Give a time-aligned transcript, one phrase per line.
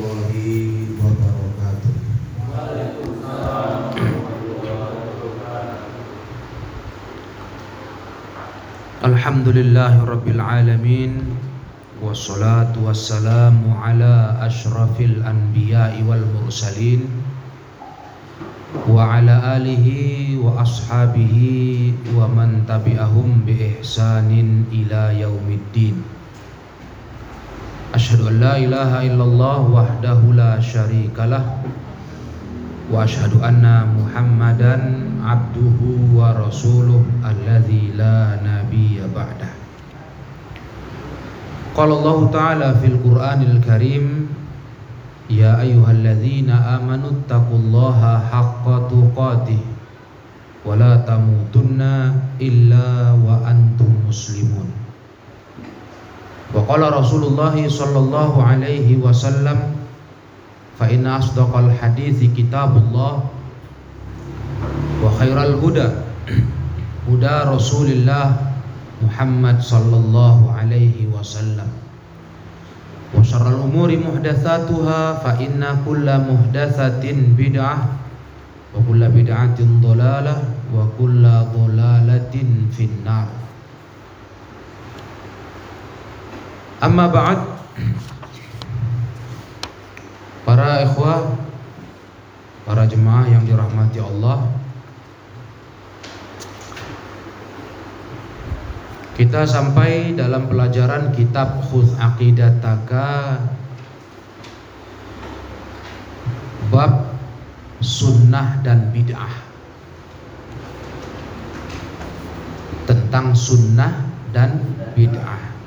[0.00, 1.92] warahmatullahi wabarakatuh.
[9.00, 11.12] Alhamdulillahi Rabbil Alamin
[12.00, 17.04] Wassalatu wassalamu ala ashrafil anbiya'i wal mursalin
[18.88, 23.76] Wa ala alihi wa ashabihi wa man tabi'ahum bi
[27.96, 31.42] ihsanin ila yaumiddin Ashhadu an la ilaha illallah wahdahu la syarikalah
[32.90, 39.54] Wa ashhadu anna muhammadan abduhu wa rasuluh alladzi la nabiyya ba'dah.
[41.70, 44.26] Qala Allah Ta'ala fil Qur'anil Karim
[45.30, 49.62] Ya ayyuhalladzina amanu taqullaha haqqa tuqatih
[50.66, 53.14] wa la tamutunna illa
[56.50, 59.78] wa qala Rasulullah sallallahu alaihi wasallam
[60.74, 63.22] fa inna asdaqal hadithi kitabullah
[64.98, 66.10] wa khairal huda
[67.06, 68.50] huda Rasulillah
[69.00, 71.70] Muhammad sallallahu alaihi wasallam.
[73.10, 77.80] Wa syarral umuri muhdatsatuha fa inna kulla muhdatsatin bid'ah
[78.70, 83.39] wa kulla bid'atin dhalalah wa kulla dhalalatin finnar
[86.80, 87.38] amma ba'd
[90.48, 91.36] para ikhwah
[92.64, 94.60] para jemaah yang dirahmati Allah
[99.20, 103.36] Kita sampai dalam pelajaran kitab Khuz Aqidataka
[106.72, 107.20] bab
[107.84, 109.34] sunnah dan bid'ah.
[112.88, 114.56] Tentang sunnah dan
[114.96, 115.59] bid'ah.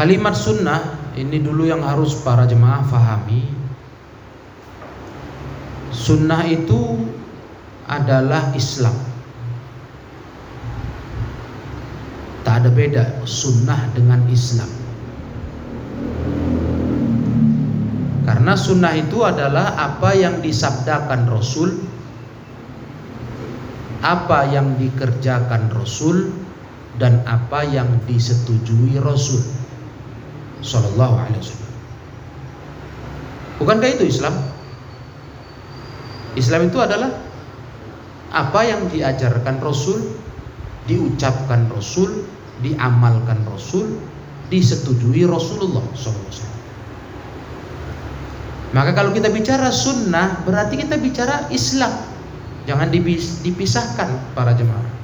[0.00, 3.44] Kalimat sunnah ini dulu yang harus para jemaah fahami.
[5.92, 7.04] Sunnah itu
[7.84, 8.96] adalah Islam.
[12.48, 14.72] Tak ada beda sunnah dengan Islam.
[18.24, 21.76] Karena sunnah itu adalah apa yang disabdakan Rasul,
[24.00, 26.32] apa yang dikerjakan Rasul,
[26.96, 29.59] dan apa yang disetujui Rasul.
[30.60, 31.72] Sallallahu alaihi wasallam.
[33.60, 34.34] Bukankah itu Islam?
[36.38, 37.10] Islam itu adalah
[38.30, 40.16] apa yang diajarkan Rasul,
[40.86, 42.24] diucapkan Rasul,
[42.62, 43.98] diamalkan Rasul,
[44.48, 46.46] disetujui Rasulullah SAW.
[48.70, 51.90] Maka kalau kita bicara sunnah, berarti kita bicara Islam.
[52.70, 52.86] Jangan
[53.42, 54.99] dipisahkan para jemaah.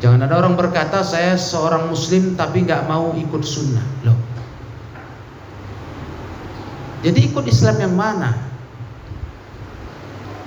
[0.00, 3.84] Jangan ada orang berkata saya seorang Muslim tapi nggak mau ikut sunnah.
[4.08, 4.16] Loh.
[7.04, 8.32] Jadi ikut Islam yang mana?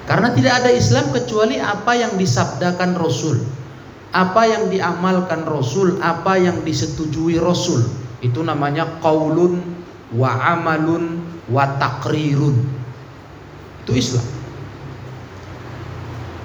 [0.09, 3.39] Karena tidak ada Islam kecuali apa yang disabdakan Rasul,
[4.11, 7.85] apa yang diamalkan Rasul, apa yang disetujui Rasul.
[8.25, 9.63] Itu namanya qaulun
[10.17, 12.57] wa amalun wa takrirun.
[13.85, 14.42] Itu Islam.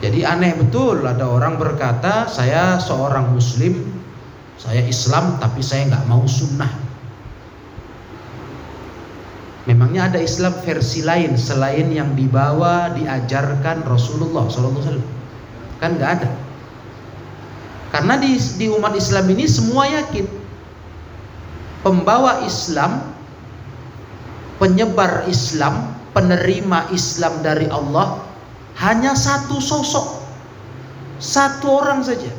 [0.08, 3.92] Jadi aneh betul ada orang berkata saya seorang muslim,
[4.56, 6.72] saya Islam tapi saya nggak mau sunnah.
[9.68, 14.96] Memangnya ada Islam versi lain selain yang dibawa diajarkan Rasulullah SAW?
[15.76, 16.30] Kan nggak ada.
[17.92, 20.24] Karena di, di umat Islam ini semua yakin
[21.84, 23.12] pembawa Islam,
[24.56, 28.27] penyebar Islam, penerima Islam dari Allah
[28.78, 30.22] hanya satu sosok,
[31.18, 32.30] satu orang saja,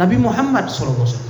[0.00, 1.28] Nabi Muhammad SAW.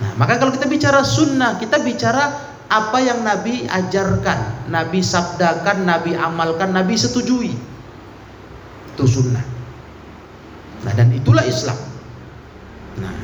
[0.00, 6.16] Nah, maka kalau kita bicara sunnah, kita bicara apa yang Nabi ajarkan, Nabi sabdakan, Nabi
[6.16, 7.52] amalkan, Nabi setujui.
[8.96, 9.44] Itu sunnah.
[10.82, 11.76] Nah, dan itulah Islam.
[12.98, 13.14] Nah,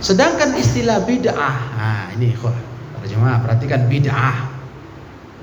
[0.00, 2.52] sedangkan istilah bid'ah, nah ini kok
[2.96, 4.56] para jemaah perhatikan bid'ah.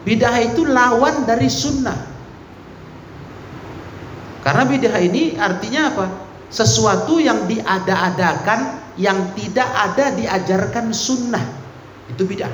[0.04, 2.13] Bid'ah itu lawan dari sunnah.
[4.44, 6.06] Karena bid'ah ini artinya apa?
[6.52, 11.42] Sesuatu yang diada-adakan yang tidak ada diajarkan sunnah.
[12.12, 12.52] Itu bid'ah.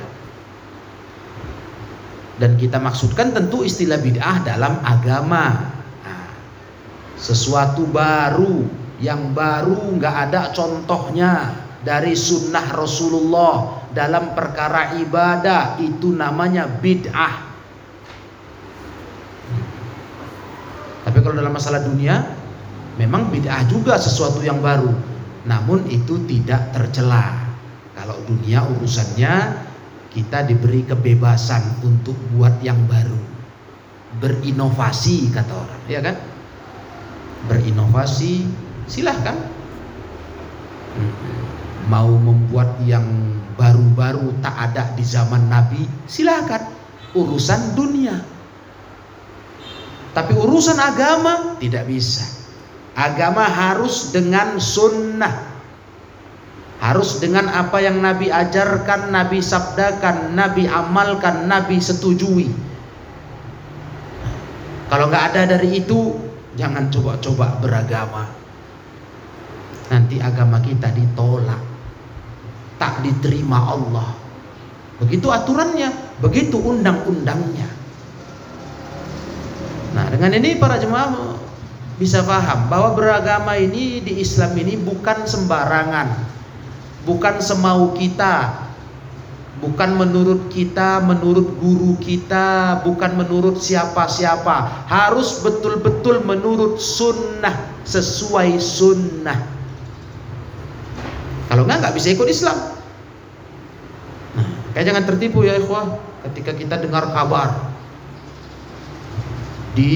[2.40, 5.74] Dan kita maksudkan tentu istilah bid'ah dalam agama.
[6.06, 6.24] Nah,
[7.20, 8.64] sesuatu baru
[9.02, 17.50] yang baru nggak ada contohnya dari sunnah Rasulullah dalam perkara ibadah itu namanya bid'ah.
[21.00, 22.26] Tapi kalau dalam masalah dunia
[22.98, 24.90] memang bid'ah juga sesuatu yang baru.
[25.40, 27.32] namun itu tidak tercela.
[27.96, 29.56] Kalau dunia urusannya
[30.12, 33.16] kita diberi kebebasan untuk buat yang baru.
[34.20, 36.18] Berinovasi kata orang, ya kan?
[37.48, 38.44] Berinovasi
[38.84, 39.38] silahkan.
[41.88, 43.06] Mau membuat yang
[43.56, 46.68] baru-baru tak ada di zaman Nabi, silahkan.
[47.16, 48.29] Urusan dunia.
[50.10, 52.26] Tapi urusan agama tidak bisa.
[52.98, 55.48] Agama harus dengan sunnah.
[56.80, 62.48] Harus dengan apa yang Nabi ajarkan, Nabi sabdakan, Nabi amalkan, Nabi setujui.
[64.88, 66.18] Kalau nggak ada dari itu,
[66.58, 68.26] jangan coba-coba beragama.
[69.92, 71.62] Nanti agama kita ditolak,
[72.80, 74.10] tak diterima Allah.
[74.98, 77.79] Begitu aturannya, begitu undang-undangnya.
[79.90, 81.36] Nah, dengan ini para jemaah
[81.98, 86.30] bisa paham bahwa beragama ini di Islam ini bukan sembarangan
[87.04, 88.68] bukan semau kita,
[89.60, 94.88] bukan menurut kita, menurut guru kita, bukan menurut siapa-siapa.
[94.88, 99.38] Harus betul-betul menurut sunnah, sesuai sunnah.
[101.50, 102.58] Kalau enggak, nggak bisa ikut Islam.
[104.38, 104.46] Nah,
[104.76, 105.98] kayak jangan tertipu ya ikhwah
[106.30, 107.69] ketika kita dengar kabar
[109.74, 109.94] di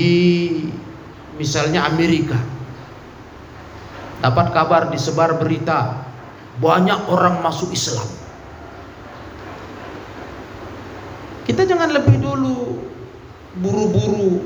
[1.35, 2.39] misalnya Amerika
[4.23, 6.07] dapat kabar disebar berita
[6.63, 8.07] banyak orang masuk Islam.
[11.45, 12.81] Kita jangan lebih dulu
[13.61, 14.41] buru-buru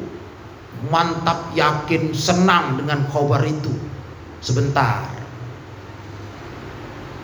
[0.90, 3.70] mantap, yakin, senang dengan kabar itu.
[4.42, 5.06] Sebentar.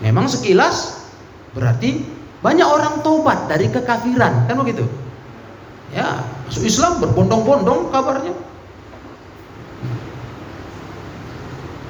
[0.02, 1.06] Memang sekilas
[1.54, 2.02] berarti
[2.42, 4.84] banyak orang tobat dari kekafiran, kan begitu?
[5.94, 8.34] Ya, masuk Islam berbondong-bondong kabarnya.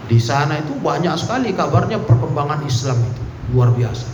[0.05, 3.23] Di sana itu banyak sekali kabarnya perkembangan Islam itu
[3.57, 4.05] luar biasa.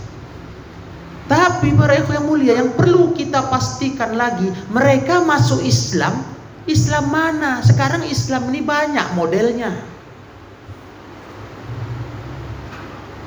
[1.27, 6.23] Tapi mereka yang mulia yang perlu kita pastikan lagi, mereka masuk Islam,
[6.67, 7.59] Islam mana?
[7.63, 9.71] Sekarang Islam ini banyak modelnya.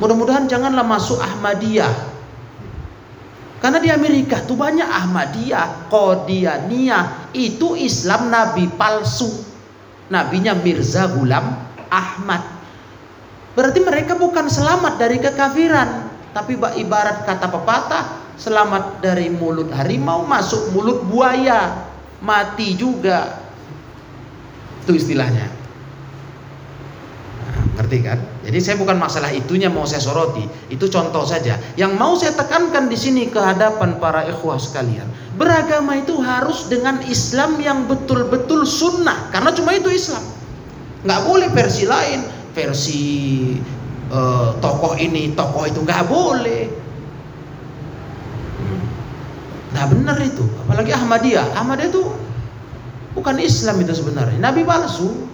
[0.00, 2.13] Mudah-mudahan janganlah masuk Ahmadiyah.
[3.64, 9.32] Karena di Amerika tuh banyak Ahmadiyah, Qadianiyah, itu Islam nabi palsu.
[10.12, 11.56] Nabinya Mirza Gulam
[11.88, 12.44] Ahmad.
[13.56, 18.04] Berarti mereka bukan selamat dari kekafiran, tapi ibarat kata pepatah,
[18.36, 21.88] selamat dari mulut harimau masuk mulut buaya,
[22.20, 23.48] mati juga.
[24.84, 25.53] Itu istilahnya.
[27.74, 28.22] Ngerti kan?
[28.46, 31.58] Jadi saya bukan masalah itunya mau saya soroti, itu contoh saja.
[31.74, 37.02] Yang mau saya tekankan di sini ke hadapan para ikhwah sekalian, beragama itu harus dengan
[37.02, 40.22] Islam yang betul-betul sunnah, karena cuma itu Islam.
[41.02, 42.20] Nggak boleh versi lain,
[42.54, 43.02] versi
[44.14, 46.70] uh, tokoh ini, tokoh itu nggak boleh.
[49.74, 51.58] Nah benar itu, apalagi Ahmadiyah.
[51.58, 52.06] Ahmadiyah itu
[53.18, 55.33] bukan Islam itu sebenarnya, Nabi palsu.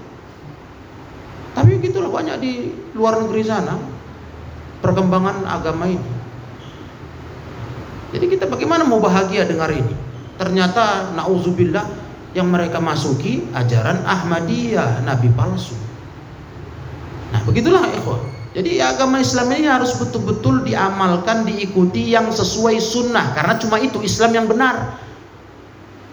[1.55, 2.52] Tapi gitulah banyak di
[2.94, 3.75] luar negeri sana
[4.81, 6.11] perkembangan agama ini.
[8.11, 9.94] Jadi kita bagaimana mau bahagia dengar ini?
[10.38, 11.87] Ternyata nauzubillah
[12.35, 15.75] yang mereka masuki ajaran Ahmadiyah, Nabi palsu.
[17.31, 18.19] Nah, begitulah ikhwah.
[18.50, 23.31] Jadi agama Islam ini harus betul-betul diamalkan, diikuti yang sesuai sunnah.
[23.31, 24.98] Karena cuma itu Islam yang benar.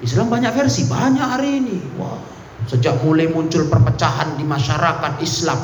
[0.05, 1.77] Islam banyak versi, banyak hari ini.
[1.97, 2.21] Wah,
[2.67, 5.59] sejak mulai muncul perpecahan di masyarakat Islam,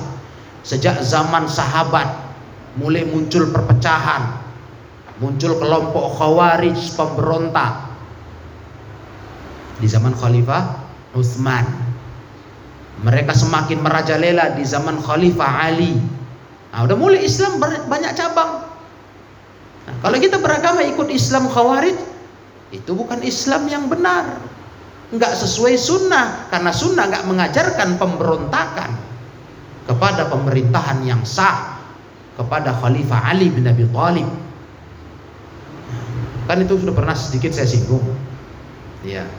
[0.63, 2.07] sejak zaman sahabat
[2.79, 4.39] mulai muncul perpecahan,
[5.19, 7.91] muncul kelompok khawarij pemberontak
[9.83, 10.63] di zaman Khalifah
[11.13, 11.83] Utsman
[13.03, 15.99] mereka semakin merajalela di zaman Khalifah Ali.
[16.71, 18.63] Nah, udah mulai Islam banyak cabang.
[19.83, 21.99] Nah, kalau kita beragama ikut Islam Khawarij,
[22.71, 24.39] itu bukan Islam yang benar.
[25.13, 28.91] Enggak sesuai sunnah, karena sunnah enggak mengajarkan pemberontakan
[29.85, 31.77] kepada pemerintahan yang sah,
[32.33, 34.25] kepada Khalifah Ali bin Abi Thalib.
[36.49, 38.01] Kan itu sudah pernah sedikit saya singgung.
[39.05, 39.29] Ya,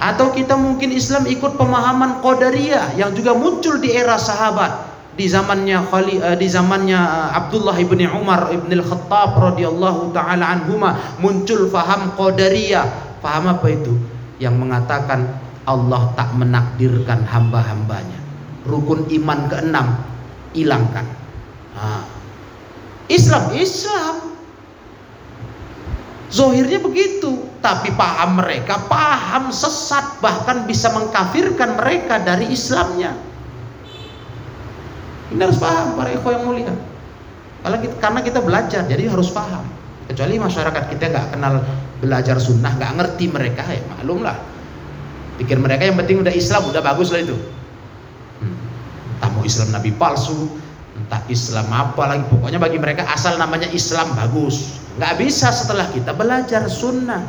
[0.00, 5.84] atau kita mungkin Islam ikut pemahaman Qadariyah yang juga muncul di era sahabat di zamannya
[5.92, 12.16] Khali, uh, di zamannya uh, Abdullah ibni Umar ibn al-Khattab radhiyallahu taala anhuma muncul faham
[12.16, 13.20] Qadariyah.
[13.20, 13.92] Faham apa itu?
[14.40, 15.20] Yang mengatakan
[15.68, 18.18] Allah tak menakdirkan hamba-hambanya.
[18.64, 19.86] Rukun iman keenam
[20.56, 21.06] hilangkan.
[21.76, 22.04] Nah.
[23.06, 24.16] Islam Islam.
[26.30, 33.12] Zohirnya begitu tapi paham mereka paham sesat bahkan bisa mengkafirkan mereka dari Islamnya
[35.28, 36.72] ini harus paham para ikhwan yang mulia
[38.00, 39.60] karena kita belajar, jadi harus paham.
[40.10, 41.62] Kecuali masyarakat kita nggak kenal
[42.02, 44.34] belajar sunnah, nggak ngerti mereka, ya maklum lah.
[45.38, 47.38] Pikir mereka yang penting udah Islam, udah bagus lah itu.
[48.42, 48.58] Hmm.
[49.14, 50.50] Entah mau Islam Nabi palsu,
[50.98, 54.82] entah Islam apa lagi, pokoknya bagi mereka asal namanya Islam bagus.
[54.98, 57.22] Nggak bisa setelah kita belajar sunnah.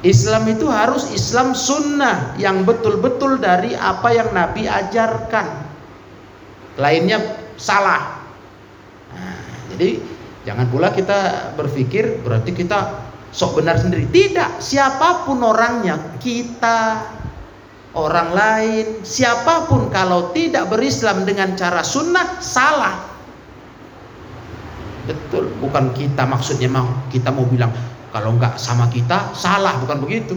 [0.00, 5.68] Islam itu harus Islam sunnah yang betul-betul dari apa yang Nabi ajarkan.
[6.80, 7.20] Lainnya
[7.60, 8.16] salah.
[9.12, 9.36] Nah,
[9.76, 10.00] jadi
[10.48, 14.06] jangan pula kita berpikir berarti kita sok benar sendiri.
[14.10, 17.06] Tidak, siapa pun orangnya, kita,
[17.94, 23.06] orang lain, siapa pun kalau tidak berislam dengan cara sunnah salah.
[25.06, 27.72] Betul, bukan kita maksudnya mau kita mau bilang
[28.14, 30.34] kalau enggak sama kita, salah, bukan begitu.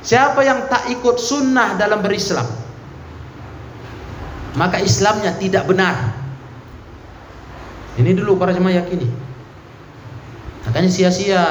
[0.00, 2.46] Siapa yang tak ikut sunnah dalam berislam,
[4.56, 6.19] maka Islamnya tidak benar.
[7.98, 9.08] Ini dulu para jemaah yakini.
[10.68, 11.42] Makanya sia-sia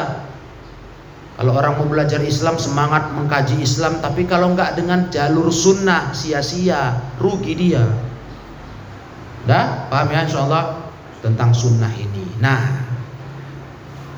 [1.39, 6.99] kalau orang mau belajar Islam semangat mengkaji Islam, tapi kalau enggak dengan jalur sunnah sia-sia,
[7.15, 7.87] rugi dia.
[9.47, 10.91] Dah, paham ya insya Allah
[11.23, 12.27] tentang sunnah ini.
[12.43, 12.89] Nah,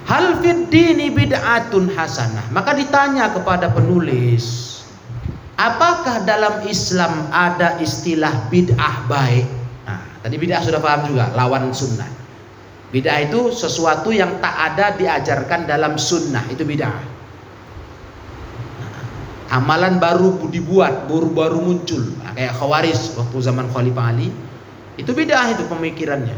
[0.10, 2.50] Hal dini bid'atun hasanah.
[2.50, 4.82] Maka ditanya kepada penulis,
[5.56, 9.61] apakah dalam Islam ada istilah bid'ah baik?
[10.22, 12.06] Tadi bid'ah sudah paham juga, lawan sunnah.
[12.94, 17.02] Bid'ah itu sesuatu yang tak ada diajarkan dalam sunnah, itu bid'ah.
[18.78, 18.94] Nah,
[19.58, 24.30] amalan baru dibuat, baru-baru muncul, nah, kayak khawaris waktu zaman Khalifah Ali,
[25.02, 26.38] itu bid'ah itu pemikirannya.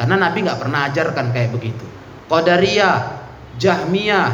[0.00, 1.84] Karena Nabi nggak pernah ajarkan kayak begitu.
[2.32, 3.20] Qadariyah,
[3.60, 4.30] Jahmiyah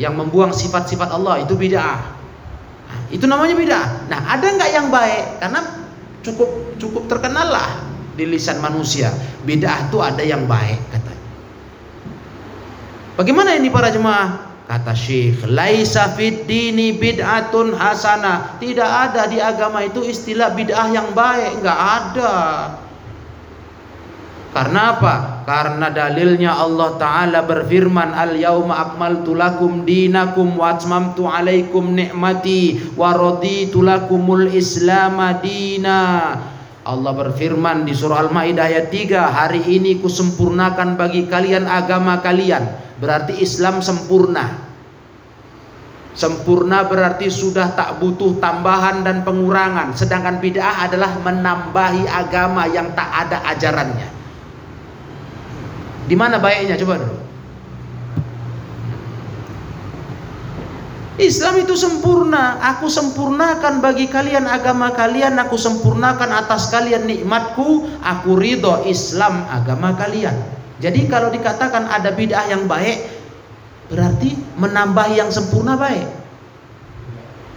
[0.00, 2.00] yang membuang sifat-sifat Allah itu bid'ah.
[2.90, 3.86] Nah, itu namanya bid'ah.
[4.10, 5.38] Nah, ada nggak yang baik?
[5.38, 5.60] Karena
[6.26, 9.12] cukup cukup terkenal lah di lisan manusia.
[9.44, 11.24] Bid'ah itu ada yang baik katanya.
[13.16, 14.52] Bagaimana ini para jemaah?
[14.62, 18.56] Kata Syekh, laisa fid dini bid'atun hasanah.
[18.56, 22.34] Tidak ada di agama itu istilah bid'ah yang baik, enggak ada.
[24.52, 25.14] Karena apa?
[25.48, 33.80] Karena dalilnya Allah Ta'ala berfirman Al-yawma akmaltu lakum dinakum wa atmamtu alaikum ni'mati wa raditu
[33.80, 36.36] lakumul islam dina
[36.82, 42.66] Allah berfirman di surah Al-Maidah ayat 3 Hari ini kusempurnakan bagi kalian agama kalian.
[42.98, 44.70] Berarti Islam sempurna.
[46.12, 49.94] Sempurna berarti sudah tak butuh tambahan dan pengurangan.
[49.94, 54.08] Sedangkan bid'ah adalah menambahi agama yang tak ada ajarannya.
[56.10, 56.74] Di mana baiknya?
[56.82, 57.21] Coba dulu?
[61.20, 62.56] Islam itu sempurna.
[62.72, 65.36] Aku sempurnakan bagi kalian agama kalian.
[65.44, 67.84] Aku sempurnakan atas kalian nikmatku.
[68.00, 70.32] Aku ridho Islam agama kalian.
[70.80, 73.06] Jadi kalau dikatakan ada bid'ah yang baik,
[73.92, 76.08] berarti menambah yang sempurna baik.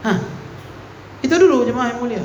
[0.06, 0.20] Hah,
[1.26, 2.22] itu dulu jemaah yang mulia.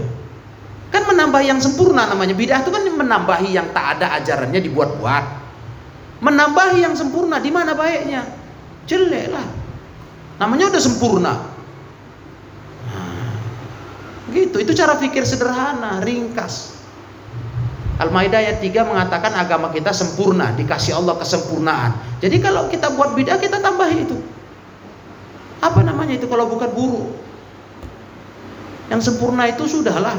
[0.91, 5.25] Kan menambah yang sempurna namanya bid'ah itu kan menambahi yang tak ada ajarannya dibuat-buat.
[6.21, 8.27] Menambahi yang sempurna di mana baiknya?
[8.85, 9.60] Jelek lah.
[10.41, 11.33] Namanya udah sempurna.
[12.89, 13.33] Nah,
[14.33, 16.81] gitu, itu cara pikir sederhana, ringkas.
[18.01, 21.93] Al-Maidah ayat 3 mengatakan agama kita sempurna, dikasih Allah kesempurnaan.
[22.25, 24.17] Jadi kalau kita buat bid'ah kita tambah itu.
[25.61, 27.13] Apa namanya itu kalau bukan buruk?
[28.89, 30.17] Yang sempurna itu sudahlah.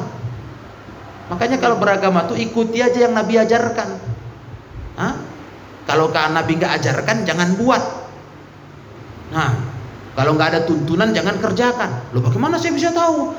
[1.34, 3.90] Makanya kalau beragama tuh ikuti aja yang Nabi ajarkan.
[5.01, 5.18] Hah?
[5.90, 7.82] Kalau Nabi nggak ajarkan jangan buat.
[9.34, 9.71] Nah,
[10.12, 12.12] kalau nggak ada tuntunan jangan kerjakan.
[12.12, 13.32] Loh bagaimana saya bisa tahu?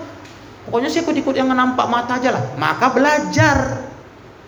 [0.69, 2.45] Pokoknya saya ikut-ikut yang nampak mata aja lah.
[2.57, 3.89] Maka belajar.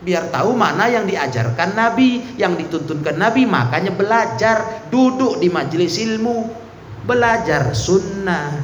[0.05, 3.45] Biar tahu mana yang diajarkan Nabi, yang dituntunkan Nabi.
[3.45, 4.89] Makanya belajar.
[4.89, 6.49] Duduk di majelis ilmu.
[7.05, 8.57] Belajar sunnah.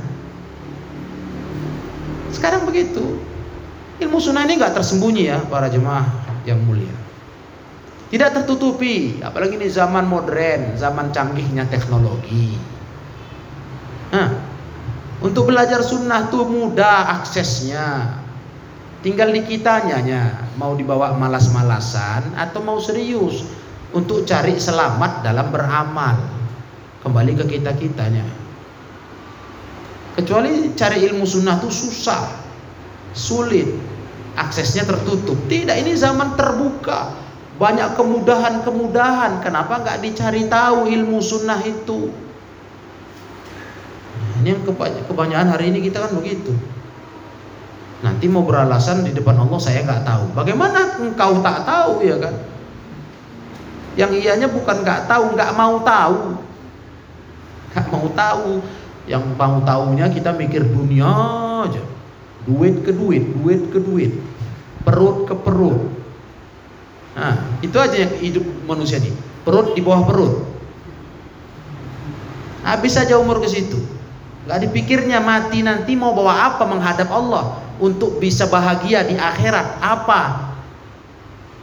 [2.32, 3.20] Sekarang begitu.
[4.00, 6.08] Ilmu sunnah ini nggak tersembunyi ya para jemaah
[6.48, 6.96] yang mulia.
[8.10, 12.58] Tidak tertutupi, apalagi ini zaman modern, zaman canggihnya teknologi.
[14.10, 14.28] Nah,
[15.22, 18.18] untuk belajar sunnah tuh mudah aksesnya.
[19.00, 23.48] Tinggal di kitanya mau dibawa malas-malasan atau mau serius
[23.96, 26.20] untuk cari selamat dalam beramal.
[27.00, 28.28] Kembali ke kita-kitanya.
[30.20, 32.28] Kecuali cari ilmu sunnah tuh susah,
[33.16, 33.72] sulit,
[34.36, 35.38] aksesnya tertutup.
[35.48, 37.16] Tidak, ini zaman terbuka
[37.56, 39.40] banyak kemudahan-kemudahan.
[39.40, 42.12] Kenapa nggak dicari tahu ilmu sunnah itu?
[44.40, 44.62] Ini yang
[45.04, 46.56] kebanyakan hari ini kita kan begitu.
[48.00, 50.24] Nanti mau beralasan di depan Allah saya nggak tahu.
[50.32, 52.34] Bagaimana engkau tak tahu ya kan?
[54.00, 56.40] Yang ianya bukan nggak tahu, nggak mau tahu.
[57.68, 58.50] Nggak mau tahu.
[59.04, 61.04] Yang mau tahunya kita mikir dunia
[61.68, 61.84] aja.
[62.48, 64.16] Duit ke duit, duit ke duit.
[64.80, 65.92] Perut ke perut.
[67.12, 69.12] Nah, itu aja yang hidup manusia ini.
[69.44, 70.34] Perut di bawah perut.
[72.64, 73.99] Habis saja umur ke situ.
[74.50, 80.50] Gak dipikirnya mati nanti mau bawa apa menghadap Allah untuk bisa bahagia di akhirat apa?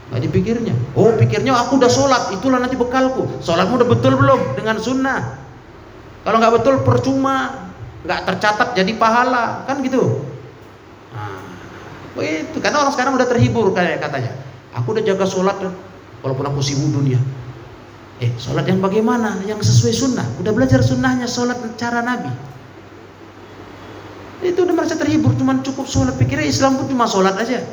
[0.07, 0.71] Gak dipikirnya.
[0.95, 3.27] Oh pikirnya aku udah sholat itulah nanti bekalku.
[3.43, 5.35] Sholatmu udah betul belum dengan sunnah?
[6.23, 7.67] Kalau nggak betul percuma,
[8.07, 10.23] nggak tercatat jadi pahala kan gitu.
[11.11, 14.31] Nah, itu karena orang sekarang udah terhibur kayak katanya.
[14.79, 15.59] Aku udah jaga sholat
[16.23, 17.19] walaupun aku sibuk dunia.
[18.23, 19.43] Eh sholat yang bagaimana?
[19.43, 20.27] Yang sesuai sunnah.
[20.39, 22.55] Udah belajar sunnahnya sholat cara Nabi
[24.51, 26.15] itu udah merasa terhibur cuman cukup sholat.
[26.15, 27.63] Pikirnya Islam pun cuma sholat aja.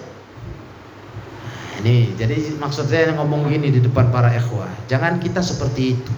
[1.85, 4.71] Ini jadi maksud saya ngomong gini di depan para ikhwah.
[4.88, 6.12] Jangan kita seperti itu.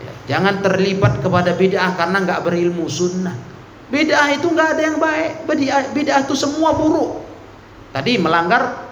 [0.00, 3.34] Ya, jangan terlibat kepada bid'ah karena nggak berilmu sunnah.
[3.88, 5.48] Bid'ah itu nggak ada yang baik.
[5.96, 7.24] Bid'ah itu semua buruk.
[7.90, 8.86] Tadi melanggar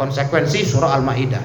[0.00, 1.44] konsekuensi surah al-maidah.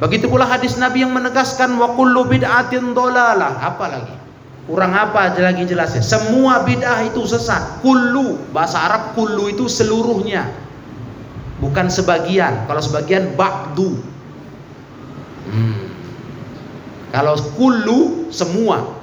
[0.00, 3.60] Begitu pula hadis Nabi yang menegaskan wa kullu bid'atin dolalah.
[3.60, 4.29] Apa lagi
[4.70, 5.98] Kurang apa aja lagi jelasnya?
[5.98, 7.82] Semua bid'ah itu sesat.
[7.82, 10.46] Kullu, bahasa Arab kullu itu seluruhnya.
[11.58, 12.70] Bukan sebagian.
[12.70, 13.98] Kalau sebagian ba'du.
[15.50, 15.90] Hmm.
[17.10, 18.94] Kalau kullu semua.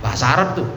[0.00, 0.68] Bahasa Arab tuh.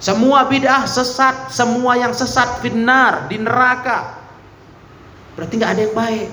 [0.00, 4.24] Semua bid'ah sesat, semua yang sesat finar di neraka.
[5.36, 6.28] Berarti nggak ada yang baik.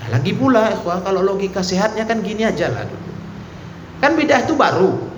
[0.00, 2.88] Nah, lagi pula, kalau logika sehatnya kan gini aja lah.
[4.00, 5.13] Kan bid'ah itu baru,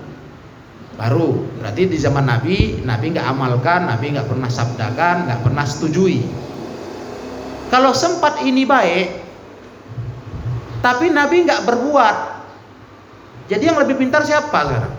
[0.96, 1.44] baru.
[1.60, 6.24] Berarti di zaman Nabi Nabi nggak amalkan Nabi nggak pernah sabdakan nggak pernah setujui.
[7.68, 9.08] Kalau sempat ini baik
[10.80, 12.16] tapi Nabi nggak berbuat.
[13.46, 14.94] Jadi yang lebih pintar siapa sekarang?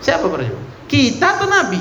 [0.00, 0.56] Siapa berarti
[0.90, 1.80] kita atau Nabi?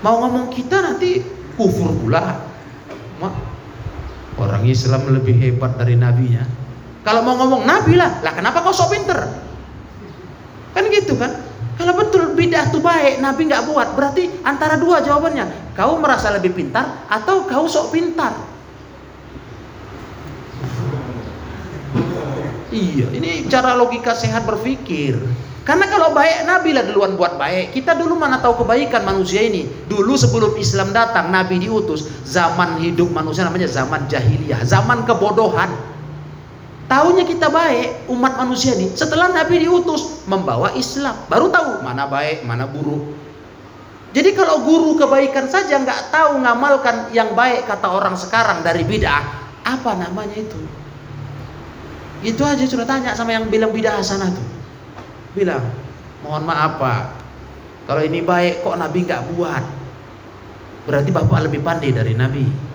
[0.00, 1.20] Mau ngomong kita nanti
[1.54, 2.48] kufur pula.
[4.40, 6.59] Orang Islam lebih hebat dari nabinya
[7.00, 9.18] kalau mau ngomong nabi lah, lah kenapa kau sok pinter?
[10.76, 11.48] Kan gitu kan?
[11.80, 15.72] Kalau betul bidah itu baik, nabi nggak buat, berarti antara dua jawabannya.
[15.72, 18.36] Kau merasa lebih pintar atau kau sok pintar?
[22.70, 25.18] Iya, ini cara logika sehat berpikir.
[25.66, 27.74] Karena kalau baik Nabi lah duluan buat baik.
[27.74, 29.66] Kita dulu mana tahu kebaikan manusia ini.
[29.86, 32.06] Dulu sebelum Islam datang, Nabi diutus.
[32.24, 35.70] Zaman hidup manusia namanya zaman jahiliyah, zaman kebodohan.
[36.90, 42.42] Tahunya kita baik umat manusia ini setelah Nabi diutus membawa Islam baru tahu mana baik
[42.42, 43.14] mana buruk.
[44.10, 49.22] Jadi kalau guru kebaikan saja nggak tahu ngamalkan yang baik kata orang sekarang dari bid'ah
[49.62, 50.58] apa namanya itu?
[52.26, 54.48] Itu aja sudah tanya sama yang bilang bid'ah sana tuh.
[55.38, 55.62] Bilang
[56.26, 57.02] mohon maaf pak
[57.86, 59.62] kalau ini baik kok Nabi nggak buat
[60.90, 62.69] berarti bapak lebih pandai dari Nabi.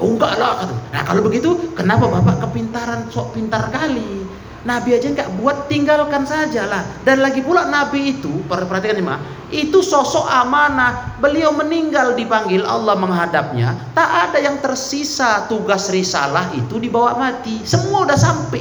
[0.00, 0.64] Oh enggak lah.
[0.90, 4.24] Nah kalau begitu kenapa bapak kepintaran sok pintar kali?
[4.60, 6.84] Nabi aja enggak buat tinggalkan saja lah.
[7.04, 11.16] Dan lagi pula Nabi itu perhatikan nih mah, itu sosok amanah.
[11.16, 13.72] Beliau meninggal dipanggil Allah menghadapnya.
[13.96, 17.64] Tak ada yang tersisa tugas risalah itu dibawa mati.
[17.64, 18.60] Semua udah sampai.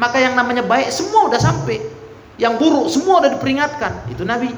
[0.00, 1.76] Maka yang namanya baik semua udah sampai.
[2.40, 4.08] Yang buruk semua udah diperingatkan.
[4.08, 4.48] Itu Nabi.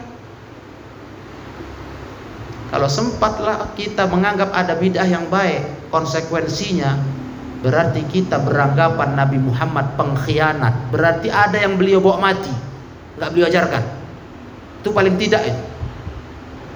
[2.70, 6.96] Kalau sempatlah kita menganggap ada bidah yang baik, konsekuensinya
[7.60, 10.88] berarti kita beranggapan Nabi Muhammad pengkhianat.
[10.88, 12.52] Berarti ada yang beliau bawa mati,
[13.20, 13.84] nggak beliau ajarkan.
[14.80, 15.62] Itu paling tidak itu.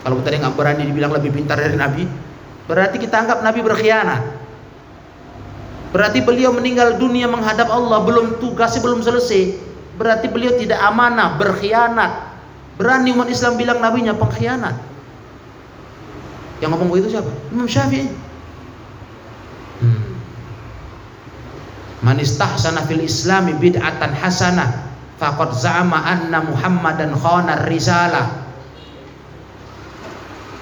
[0.04, 2.04] Kalau tadi nggak berani dibilang lebih pintar dari Nabi,
[2.68, 4.22] berarti kita anggap Nabi berkhianat.
[5.94, 9.56] Berarti beliau meninggal dunia menghadap Allah belum tugasnya belum selesai.
[9.94, 12.34] Berarti beliau tidak amanah, berkhianat.
[12.74, 14.74] Berani umat Islam bilang nabinya pengkhianat.
[16.58, 17.30] Yang ngomong begitu siapa?
[17.54, 18.23] Imam Syafi'i.
[22.04, 28.44] Man istahsana fil islami bid'atan hasanah faqad za'ama anna Muhammadan khana risalah.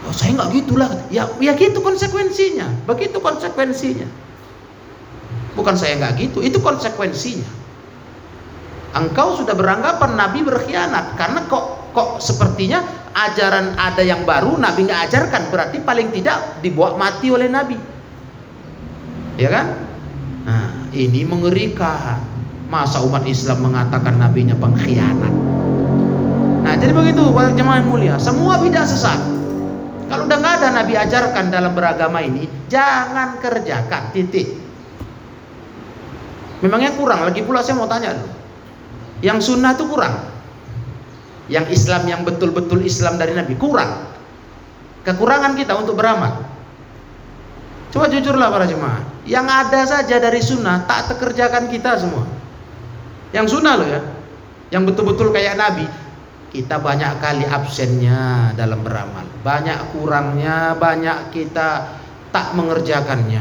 [0.07, 0.87] Oh, saya nggak gitulah.
[1.11, 2.87] Ya, ya gitu konsekuensinya.
[2.87, 4.07] Begitu konsekuensinya.
[5.59, 7.51] Bukan saya nggak gitu, itu konsekuensinya.
[8.95, 12.81] Engkau sudah beranggapan Nabi berkhianat karena kok kok sepertinya
[13.13, 17.77] ajaran ada yang baru Nabi nggak ajarkan berarti paling tidak dibawa mati oleh Nabi
[19.37, 19.67] ya kan
[20.49, 22.21] nah ini mengerikan
[22.69, 25.35] masa umat Islam mengatakan nabinya pengkhianat
[26.63, 29.33] nah jadi begitu jemaah yang mulia semua bidah sesat
[30.13, 34.13] Kalau udah nggak ada Nabi ajarkan dalam beragama ini, jangan kerjakan.
[34.13, 34.45] Titik.
[36.61, 37.25] Memangnya kurang.
[37.25, 38.29] Lagi pula saya mau tanya dulu.
[39.25, 40.15] Yang sunnah itu kurang.
[41.49, 44.13] Yang Islam yang betul-betul Islam dari Nabi kurang.
[45.01, 46.45] Kekurangan kita untuk beramal.
[47.89, 49.01] Coba jujurlah para jemaah.
[49.23, 52.27] Yang ada saja dari sunnah tak terkerjakan kita semua.
[53.31, 54.01] Yang sunnah loh ya.
[54.75, 55.87] Yang betul-betul kayak Nabi.
[56.53, 59.25] Kita banyak kali absennya dalam beramal.
[59.41, 61.97] Banyak kurangnya, banyak kita
[62.29, 63.41] tak mengerjakannya.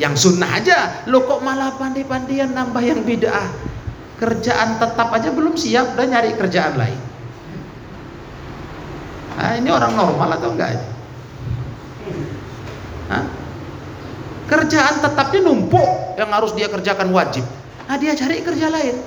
[0.00, 3.46] Yang sunnah aja, lo kok malah pandai-pandaian nambah yang bid'ah.
[4.18, 7.00] Kerjaan tetap aja belum siap, udah nyari kerjaan lain.
[9.38, 10.82] Nah, ini orang normal atau enggak?
[13.08, 13.39] Hah?
[14.50, 17.46] Kerjaan tetapnya numpuk yang harus dia kerjakan wajib.
[17.86, 18.98] Nah dia cari kerja lain.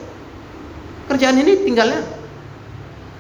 [1.12, 2.00] Kerjaan ini tinggalnya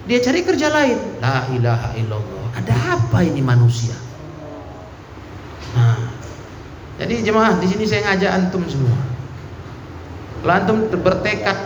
[0.07, 1.19] dia cari kerja lain.
[1.19, 2.47] La ilaha illallah.
[2.55, 3.91] Ada apa ini manusia?
[5.75, 5.99] Nah,
[6.95, 8.95] jadi jemaah di sini saya ngajak antum semua.
[10.43, 11.59] Kalau antum bertekad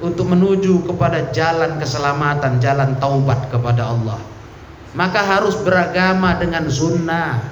[0.00, 4.20] untuk menuju kepada jalan keselamatan, jalan taubat kepada Allah,
[4.96, 7.44] maka harus beragama dengan sunnah.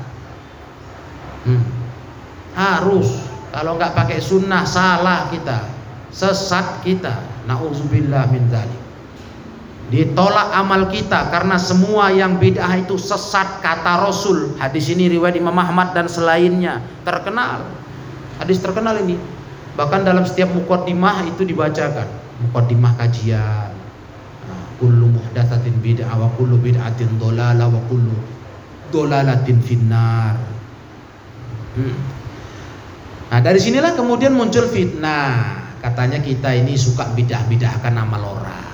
[1.45, 1.76] Hmm
[2.57, 3.21] harus.
[3.53, 5.69] Kalau nggak pakai sunnah salah kita.
[6.11, 7.21] Sesat kita.
[7.45, 8.83] Nauzubillah min dzalik.
[9.87, 14.59] Ditolak amal kita karena semua yang bid'ah itu sesat kata Rasul.
[14.59, 16.83] Hadis ini riwayat Imam Ahmad dan selainnya.
[17.07, 17.62] Terkenal.
[18.42, 19.14] Hadis terkenal ini.
[19.79, 22.09] Bahkan dalam setiap mukaddimah itu dibacakan.
[22.49, 23.71] Mukaddimah kajian.
[24.51, 28.16] Nah, kullu muhdatsatin bid'ah wa kullu bid'atin dhalalah wa kullu
[28.90, 30.35] dhalalatin finnar.
[31.79, 31.95] Hmm.
[33.27, 35.67] Nah dari sinilah kemudian muncul fitnah.
[35.83, 38.67] Katanya kita ini suka bidah-bidahkan amal orang.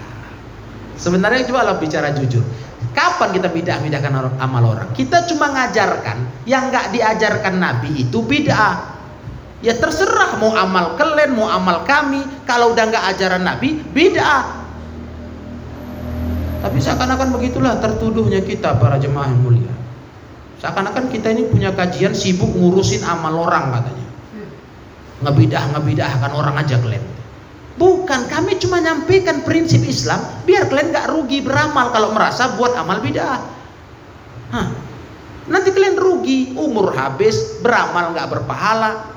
[0.96, 2.44] Sebenarnya coba lah bicara jujur.
[2.92, 4.88] Kapan kita bidah-bidahkan amal orang?
[4.92, 8.96] Kita cuma ngajarkan yang nggak diajarkan Nabi itu bid'ah.
[9.62, 12.20] Ya terserah mau amal kalian, mau amal kami.
[12.48, 14.64] Kalau udah nggak ajaran Nabi, bid'ah.
[16.62, 19.74] Tapi seakan-akan begitulah tertuduhnya kita para jemaah yang mulia.
[20.62, 24.11] Seakan-akan kita ini punya kajian sibuk ngurusin amal orang katanya
[25.22, 27.02] ngebidah ngebidahkan orang aja kalian
[27.80, 33.00] bukan kami cuma nyampaikan prinsip Islam biar kalian nggak rugi beramal kalau merasa buat amal
[33.00, 33.40] bidah.
[34.52, 34.68] Hah.
[35.48, 39.10] nanti kalian rugi umur habis beramal nggak berpahala.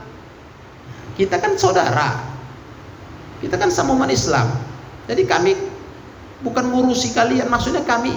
[1.20, 2.24] Kita kan saudara.
[3.44, 4.48] Kita kan sama umat Islam.
[5.06, 5.54] Jadi kami
[6.42, 8.16] bukan ngurusi kalian maksudnya kami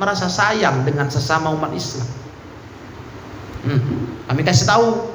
[0.00, 2.08] merasa sayang dengan sesama umat Islam.
[3.64, 3.80] Hmm.
[4.28, 5.13] kami kasih tahu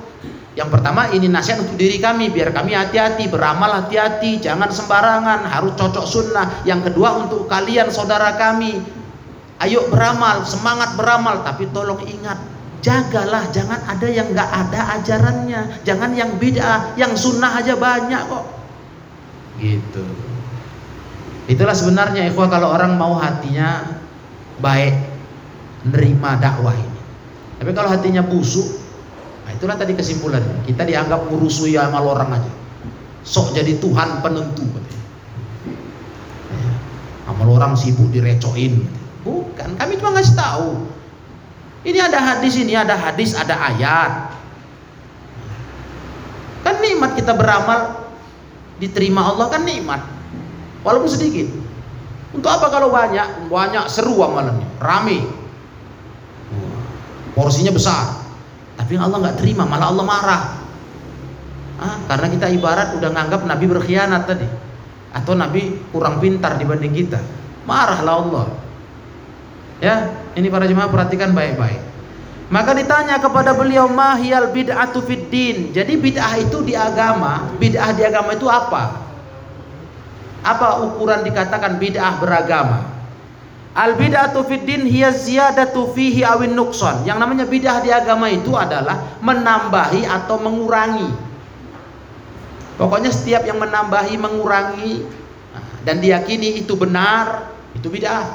[0.60, 5.72] yang pertama ini nasihat untuk diri kami biar kami hati-hati beramal hati-hati jangan sembarangan harus
[5.80, 6.68] cocok sunnah.
[6.68, 8.76] Yang kedua untuk kalian saudara kami
[9.64, 12.36] ayo beramal semangat beramal tapi tolong ingat
[12.84, 18.46] jagalah jangan ada yang nggak ada ajarannya jangan yang beda yang sunnah aja banyak kok.
[19.64, 20.04] Gitu.
[21.48, 23.96] Itulah sebenarnya ikhwah kalau orang mau hatinya
[24.60, 25.08] baik
[25.88, 27.00] nerima dakwah ini.
[27.64, 28.89] Tapi kalau hatinya busuk
[29.50, 30.46] Nah, itulah tadi kesimpulan.
[30.62, 32.54] Kita dianggap ngurusui amal orang aja.
[33.26, 34.62] Sok jadi Tuhan penentu.
[36.54, 36.70] Ya,
[37.34, 38.86] amal orang sibuk direcoin.
[39.26, 40.86] Bukan, kami cuma ngasih tahu.
[41.82, 44.38] Ini ada hadis, ini ada hadis, ada ayat.
[46.62, 48.06] Kan nikmat kita beramal
[48.78, 50.06] diterima Allah kan nikmat.
[50.86, 51.50] Walaupun sedikit.
[52.38, 53.50] Untuk apa kalau banyak?
[53.50, 55.26] Banyak seru amalannya, rame.
[57.34, 58.19] Porsinya besar
[58.80, 60.42] tapi Allah nggak terima malah Allah marah.
[61.80, 64.48] Ah, karena kita ibarat udah nganggap Nabi berkhianat tadi.
[65.12, 67.20] Atau Nabi kurang pintar dibanding kita.
[67.68, 68.46] Marahlah Allah.
[69.84, 71.80] Ya ini para jemaah perhatikan baik-baik.
[72.50, 75.58] Maka ditanya kepada beliau mahiyal bid'atu fid din?
[75.76, 78.96] Jadi bid'ah itu di agama bid'ah di agama itu apa?
[80.40, 82.99] Apa ukuran dikatakan bid'ah beragama
[83.78, 87.06] Al bid'atu fid din hiya ziyadatu fihi awin nukson.
[87.06, 91.10] Yang namanya bid'ah di agama itu adalah menambahi atau mengurangi.
[92.82, 95.06] Pokoknya setiap yang menambahi, mengurangi
[95.86, 98.26] dan diyakini itu benar, itu bid'ah.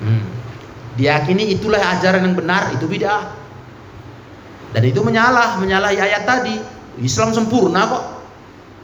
[0.00, 0.24] Hmm.
[0.96, 3.36] Diyakini itulah ajaran yang benar, itu bid'ah.
[4.72, 6.56] Dan itu menyalah, menyalahi ayat tadi.
[7.04, 8.04] Islam sempurna kok.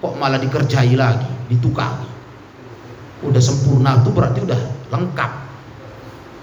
[0.05, 2.11] Kok malah dikerjai lagi, ditukangi.
[3.23, 4.61] Udah sempurna itu berarti udah
[4.93, 5.31] lengkap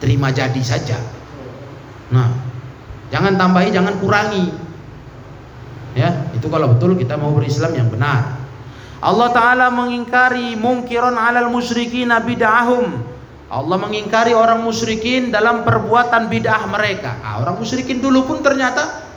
[0.02, 0.98] terima jadi saja
[2.10, 2.34] nah
[3.14, 4.50] jangan tambahi jangan kurangi
[5.94, 8.42] ya itu kalau betul kita mau berislam yang benar
[9.00, 13.10] Allah Ta'ala mengingkari mungkiron alal musyrikin bid'ahum
[13.50, 17.18] Allah mengingkari orang musyrikin dalam perbuatan bid'ah mereka.
[17.26, 19.10] Ah, orang musyrikin dulu pun ternyata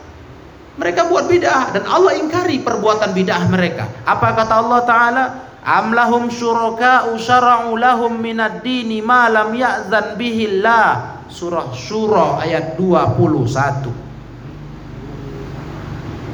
[0.73, 3.85] mereka buat bid'ah dan Allah ingkari perbuatan bid'ah mereka.
[4.09, 5.23] Apa kata Allah Taala?
[5.63, 11.23] Am lahum syuraka'u syara'u lahum minad dini ma lam ya'zan bihillah.
[11.31, 14.03] Surah Syura ayat 21.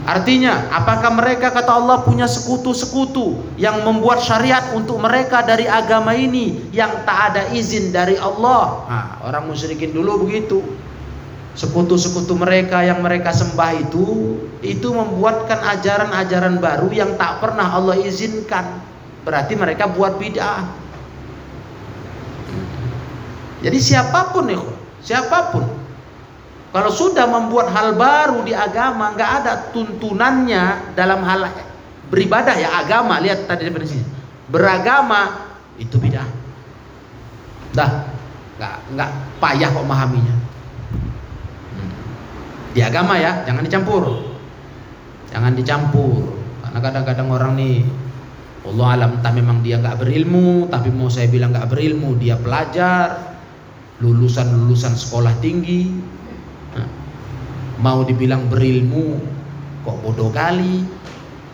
[0.10, 6.66] Artinya, apakah mereka kata Allah punya sekutu-sekutu yang membuat syariat untuk mereka dari agama ini
[6.74, 8.90] yang tak ada izin dari Allah?
[8.90, 10.66] Nah, orang musyrikin dulu begitu.
[11.54, 18.89] Sekutu-sekutu mereka yang mereka sembah itu itu membuatkan ajaran-ajaran baru yang tak pernah Allah izinkan.
[19.28, 20.64] Berarti mereka buat bid'ah.
[23.60, 24.62] Jadi siapa pun ya,
[25.04, 25.80] siapa pun
[26.70, 31.50] kalau sudah membuat hal baru di agama, nggak ada tuntunannya dalam hal
[32.14, 33.18] beribadah ya agama.
[33.18, 34.06] Lihat tadi definisinya.
[34.54, 35.50] Beragama
[35.82, 36.30] itu beda.
[37.74, 38.06] Dah,
[38.62, 39.10] nggak nggak
[39.42, 40.36] payah kok memahaminya.
[42.70, 44.04] Di agama ya, jangan dicampur.
[45.34, 46.38] Jangan dicampur.
[46.62, 47.82] Karena kadang-kadang orang nih
[48.70, 53.18] Allah alam tak memang dia nggak berilmu, tapi mau saya bilang nggak berilmu, dia pelajar,
[53.98, 55.90] lulusan-lulusan sekolah tinggi,
[57.82, 59.18] mau dibilang berilmu
[59.84, 60.86] kok bodoh kali?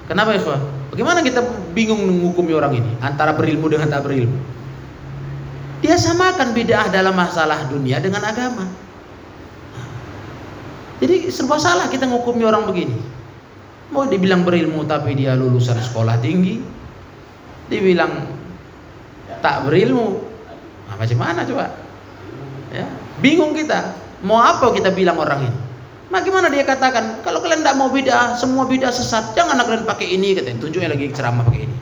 [0.06, 0.42] Kenapa ya
[0.94, 1.42] bagaimana kita
[1.74, 4.38] bingung menghukumi orang ini antara berilmu dengan tak berilmu?
[5.82, 8.66] Dia samakan bid'ah dalam masalah dunia dengan agama.
[11.00, 12.98] Jadi serba salah kita menghukumi orang begini.
[13.94, 16.75] Mau dibilang berilmu tapi dia lulusan sekolah tinggi
[17.72, 18.30] dibilang
[19.42, 20.22] tak berilmu
[20.90, 21.74] nah, macam mana coba
[22.70, 22.86] ya
[23.22, 25.60] bingung kita mau apa kita bilang orang ini
[26.06, 30.38] Bagaimana dia katakan, kalau kalian tidak mau bid'ah, semua bid'ah sesat, jangan kalian pakai ini
[30.38, 30.62] katanya.
[30.62, 31.78] Tunjuknya lagi ceramah pakai ini.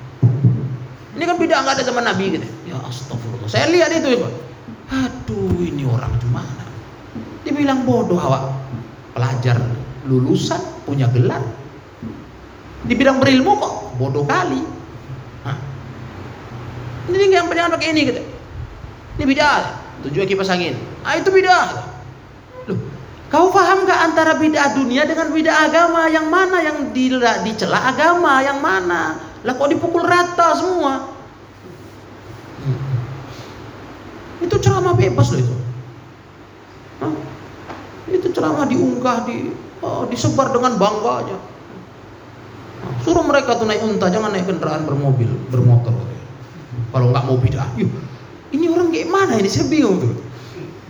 [1.20, 2.56] Ini kan bid'ah nggak ada zaman Nabi katanya.
[2.66, 3.50] Ya astagfirullah.
[3.52, 4.30] Saya lihat itu ya.
[4.90, 6.64] Aduh, ini orang gimana?
[7.44, 8.58] Dia bilang bodoh awak.
[9.14, 9.60] Pelajar
[10.08, 11.44] lulusan punya gelar.
[12.88, 14.66] Dibilang berilmu kok bodoh kali.
[17.12, 18.32] Ini yang jangan pakai ini katanya.
[19.20, 19.62] Ini bid'ah.
[20.08, 20.76] Tujuan kipas angin.
[21.04, 21.68] Ah itu bid'ah.
[22.72, 22.80] Loh,
[23.34, 26.06] Kau paham gak antara bid'ah dunia dengan bid'ah agama?
[26.06, 28.46] Yang mana yang dicela agama?
[28.46, 29.02] Yang mana?
[29.42, 31.12] Lah kok dipukul rata semua?
[34.38, 35.56] Itu ceramah bebas loh itu.
[37.02, 37.14] Hah?
[38.14, 39.50] Itu ceramah diunggah, di,
[39.82, 41.38] oh, disebar dengan bangga aja.
[43.02, 45.96] Suruh mereka tuh naik unta, jangan naik kendaraan bermobil, bermotor.
[46.94, 47.90] Kalau nggak mau bid'ah, yuk,
[48.54, 49.50] ini orang gimana ini?
[49.50, 50.14] Saya bingung tuh.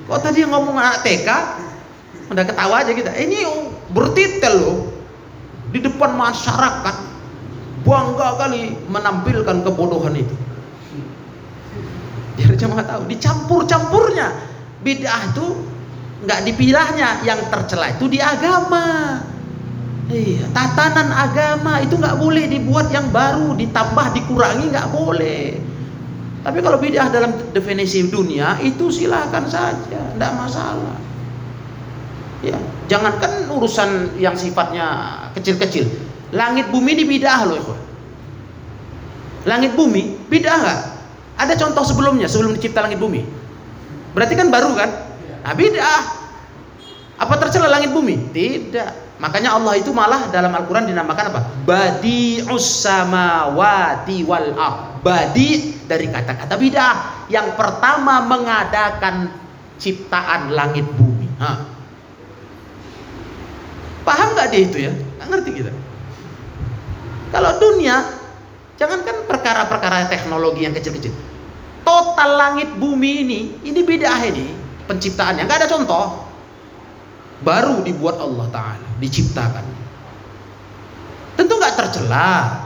[0.04, 1.30] Kok tadi yang ngomong anak TK,
[2.28, 3.12] udah ketawa aja kita.
[3.15, 3.48] Ini
[3.96, 4.78] bertitel loh
[5.72, 6.96] di depan masyarakat
[7.88, 10.36] bangga kali menampilkan kebodohan itu.
[12.36, 14.52] Biar cuma tahu dicampur-campurnya.
[14.84, 15.48] Bid'ah itu
[16.28, 19.24] nggak dipilahnya yang tercela itu di agama.
[20.12, 25.62] Iya tatanan agama itu nggak boleh dibuat yang baru ditambah dikurangi nggak boleh
[26.44, 31.04] tapi kalau bid'ah dalam definisi dunia itu silahkan saja tidak masalah
[32.44, 32.60] Ya,
[32.92, 35.88] jangankan urusan yang sifatnya kecil-kecil.
[36.36, 37.74] Langit bumi ini bidah loh, itu.
[39.48, 40.80] Langit bumi bidah nggak?
[41.40, 43.24] Ada contoh sebelumnya, sebelum dicipta langit bumi.
[44.12, 44.92] Berarti kan baru kan?
[45.48, 46.02] Nah, bidah.
[47.24, 48.20] Apa tercela langit bumi?
[48.36, 48.92] Tidak.
[49.24, 51.42] Makanya Allah itu malah dalam Al-Quran dinamakan apa?
[51.64, 55.00] Badi'us samawati wal ard.
[55.00, 57.24] Badi dari kata-kata bidah.
[57.32, 59.32] Yang pertama mengadakan
[59.80, 61.32] ciptaan langit bumi.
[61.40, 61.64] Hah.
[64.04, 64.92] Paham nggak dia itu ya?
[64.92, 65.72] Nggak ngerti kita.
[67.32, 68.04] Kalau dunia,
[68.76, 71.16] jangankan perkara-perkara teknologi yang kecil-kecil.
[71.88, 74.52] Total langit bumi ini, ini beda ini
[74.84, 75.48] penciptaannya.
[75.48, 76.33] Nggak ada contoh.
[77.44, 79.66] Baru dibuat Allah Ta'ala, diciptakan.
[81.36, 82.64] Tentu nggak tercela.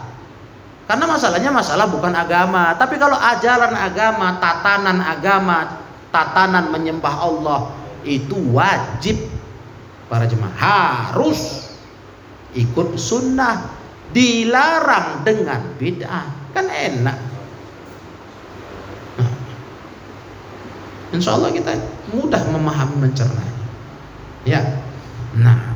[0.88, 2.78] Karena masalahnya masalah bukan agama.
[2.80, 7.76] Tapi kalau ajaran agama, tatanan agama, tatanan menyembah Allah,
[8.08, 9.20] itu wajib
[10.08, 11.68] para jemaah harus
[12.56, 13.76] ikut sunnah
[14.16, 17.18] dilarang dengan bid'ah kan enak
[19.20, 19.32] nah,
[21.12, 21.76] insya Allah kita
[22.16, 23.57] mudah memahami mencerna
[24.48, 24.64] ya
[25.36, 25.76] nah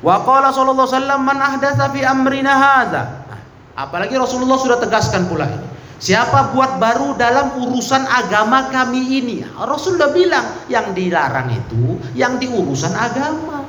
[0.00, 3.40] wa qala sallallahu alaihi man ahdatsa fi amrina hadza nah,
[3.76, 9.46] apalagi Rasulullah sudah tegaskan pula ini Siapa buat baru dalam urusan agama kami ini?
[9.54, 13.62] Rasul sudah bilang yang dilarang itu yang di urusan agama.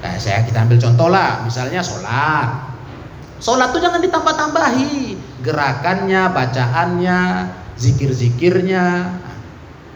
[0.00, 2.48] Nah, saya kita ambil contoh lah, misalnya sholat.
[3.44, 4.96] Sholat itu jangan ditambah-tambahi
[5.44, 7.20] gerakannya, bacaannya,
[7.76, 8.86] zikir-zikirnya.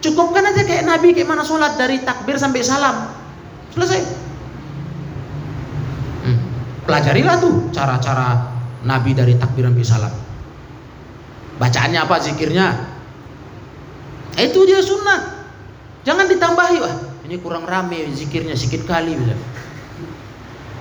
[0.02, 3.14] Cukupkan aja kayak Nabi kayak mana sholat dari takbir sampai salam.
[3.70, 4.02] Selesai.
[6.26, 6.38] Hmm.
[6.82, 8.50] Pelajarilah tuh cara-cara
[8.82, 10.14] Nabi dari takbir sampai salam.
[11.62, 12.66] Bacaannya apa zikirnya?
[14.34, 15.46] Itu dia sunnah.
[16.02, 16.96] Jangan ditambahi wah.
[17.22, 19.38] Ini kurang rame zikirnya sedikit kali bisa.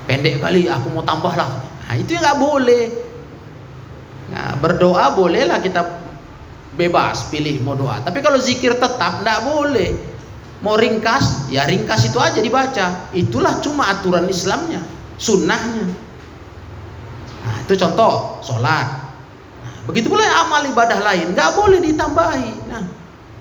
[0.10, 1.62] Pendek kali aku mau tambah lah.
[1.62, 2.84] Nah, itu yang nggak boleh.
[4.34, 6.01] Nah, berdoa bolehlah kita
[6.76, 8.00] bebas pilih mau doa.
[8.04, 9.92] Tapi kalau zikir tetap nggak boleh.
[10.62, 13.10] Mau ringkas, ya ringkas itu aja dibaca.
[13.18, 14.86] Itulah cuma aturan Islamnya,
[15.18, 15.90] sunnahnya.
[17.42, 18.86] Nah, itu contoh sholat.
[19.66, 22.70] Nah, begitu pula amal ibadah lain, nggak boleh ditambahi.
[22.70, 22.86] Nah,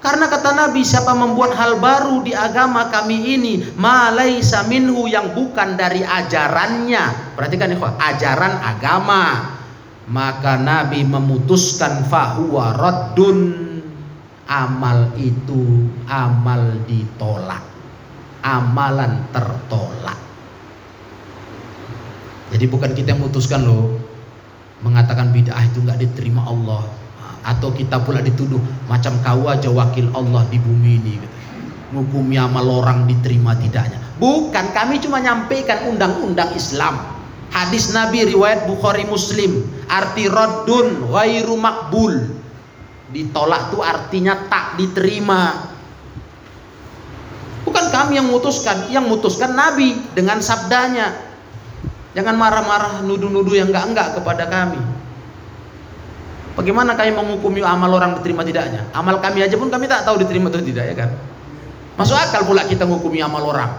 [0.00, 5.76] karena kata Nabi, siapa membuat hal baru di agama kami ini, malaisa minhu yang bukan
[5.76, 7.36] dari ajarannya.
[7.36, 9.24] Perhatikan ya, ajaran agama.
[10.10, 13.70] Maka Nabi memutuskan fahuwa raddun.
[14.50, 17.62] Amal itu amal ditolak.
[18.42, 20.18] Amalan tertolak.
[22.50, 23.94] Jadi bukan kita yang memutuskan loh
[24.82, 26.82] mengatakan bid'ah itu nggak diterima Allah
[27.46, 28.58] atau kita pula dituduh
[28.90, 31.36] macam kau aja wakil Allah di bumi ini gitu.
[32.38, 33.98] Amal orang diterima tidaknya.
[34.22, 37.19] Bukan, kami cuma nyampaikan undang-undang Islam.
[37.50, 42.38] Hadis Nabi riwayat Bukhari Muslim, arti raddun ghairu makbul.
[43.10, 45.66] Ditolak itu artinya tak diterima.
[47.66, 51.10] Bukan kami yang memutuskan, yang memutuskan Nabi dengan sabdanya.
[52.14, 54.78] Jangan marah-marah nuduh-nuduh yang enggak-enggak kepada kami.
[56.54, 58.86] Bagaimana kami menghukumi amal orang diterima tidaknya?
[58.94, 61.10] Amal kami aja pun kami tak tahu diterima atau tidak ya kan?
[61.98, 63.70] Masuk akal pula kita menghukumi amal orang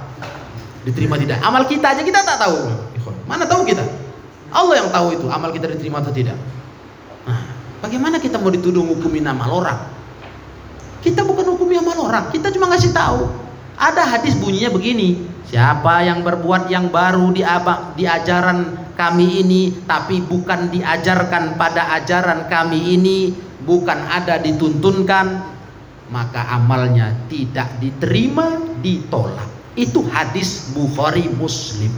[0.87, 1.39] diterima tidak.
[1.43, 2.90] Amal kita aja kita tak tahu.
[3.25, 3.83] Mana tahu kita?
[4.51, 6.35] Allah yang tahu itu amal kita diterima atau tidak.
[7.23, 7.41] Nah,
[7.79, 9.79] bagaimana kita mau dituduh hukumin amal orang?
[11.01, 13.25] Kita bukan hukumi amal orang, kita cuma ngasih tahu.
[13.81, 19.61] Ada hadis bunyinya begini, siapa yang berbuat yang baru di, abang, di ajaran kami ini
[19.89, 23.33] tapi bukan diajarkan pada ajaran kami ini,
[23.65, 25.41] bukan ada dituntunkan,
[26.13, 29.49] maka amalnya tidak diterima, ditolak.
[29.73, 31.89] Itu hadis Bukhari Muslim.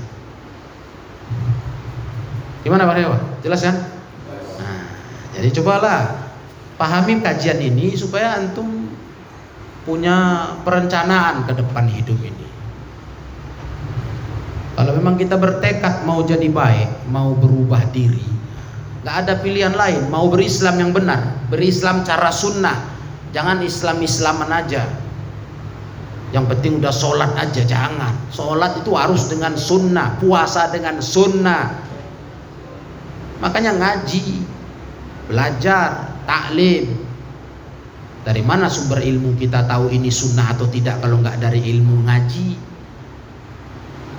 [2.63, 3.17] Gimana Pak Dewa?
[3.43, 3.75] Jelas kan?
[4.59, 4.81] Nah,
[5.35, 6.31] jadi cobalah
[6.79, 8.87] pahami kajian ini supaya antum
[9.83, 12.47] punya perencanaan ke depan hidup ini.
[14.73, 18.25] Kalau memang kita bertekad mau jadi baik, mau berubah diri,
[19.05, 20.09] nggak ada pilihan lain.
[20.09, 22.81] Mau berislam yang benar, berislam cara sunnah,
[23.35, 24.87] jangan Islam Islaman aja.
[26.33, 28.17] Yang penting udah sholat aja, jangan.
[28.33, 31.69] Sholat itu harus dengan sunnah, puasa dengan sunnah.
[33.43, 34.39] Makanya ngaji,
[35.27, 36.95] belajar, taklim,
[38.23, 42.55] dari mana sumber ilmu kita tahu ini sunnah atau tidak kalau nggak dari ilmu ngaji?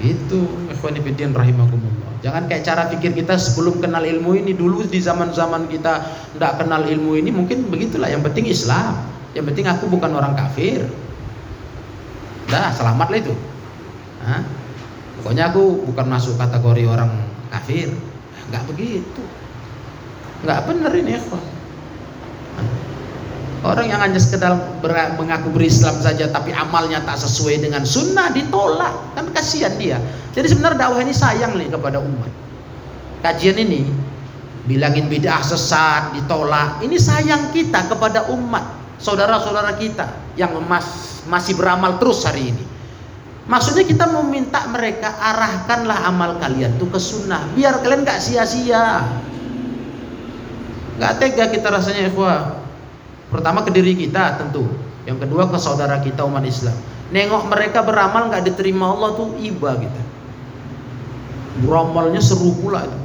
[0.04, 2.20] Itu ikhwanifidin rahimakumullah.
[2.20, 6.04] Jangan kayak cara pikir kita sebelum kenal ilmu ini dulu di zaman-zaman kita
[6.36, 8.12] nggak kenal ilmu ini mungkin begitulah.
[8.12, 8.92] Yang penting Islam.
[9.32, 10.84] Yang penting aku bukan orang kafir.
[12.52, 13.34] Dah selamat lah itu.
[14.20, 14.44] Hah?
[15.20, 17.08] Pokoknya aku bukan masuk kategori orang
[17.48, 17.88] kafir.
[18.50, 19.22] Nggak begitu.
[20.44, 21.44] Nggak benar ini ikhwan.
[23.64, 24.52] Orang yang hanya sekedar
[25.16, 28.92] mengaku berislam saja tapi amalnya tak sesuai dengan sunnah ditolak.
[29.16, 29.96] Kan kasihan dia.
[30.36, 32.28] Jadi sebenarnya dakwah ini sayang nih kepada umat.
[33.24, 33.88] Kajian ini
[34.68, 36.84] bilangin bid'ah sesat ditolak.
[36.84, 38.64] Ini sayang kita kepada umat,
[39.00, 42.64] saudara-saudara kita yang mas, masih beramal terus hari ini.
[43.44, 49.04] Maksudnya kita meminta mereka arahkanlah amal kalian tuh ke sunnah biar kalian gak sia-sia.
[50.96, 52.64] Gak tega kita rasanya ikhwah
[53.34, 54.62] Pertama ke diri kita tentu.
[55.10, 56.78] Yang kedua ke saudara kita umat Islam.
[57.10, 60.02] Nengok mereka beramal nggak diterima Allah tuh iba kita.
[61.66, 62.98] Beramalnya seru pula itu.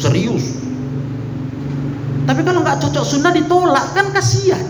[0.00, 0.64] Serius.
[2.24, 4.64] Tapi kalau nggak cocok sunnah ditolak kan kasihan.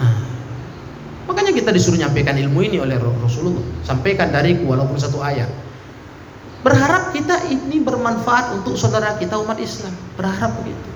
[0.00, 0.16] Nah,
[1.52, 3.62] kita disuruh nyampaikan ilmu ini oleh Rasulullah.
[3.84, 5.48] Sampaikan dariku walaupun satu ayat.
[6.62, 9.92] Berharap kita ini bermanfaat untuk saudara kita umat Islam.
[10.14, 10.90] Berharap begitu.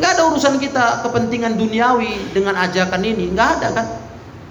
[0.00, 3.86] Nggak ada urusan kita kepentingan duniawi dengan ajakan ini, nggak ada kan?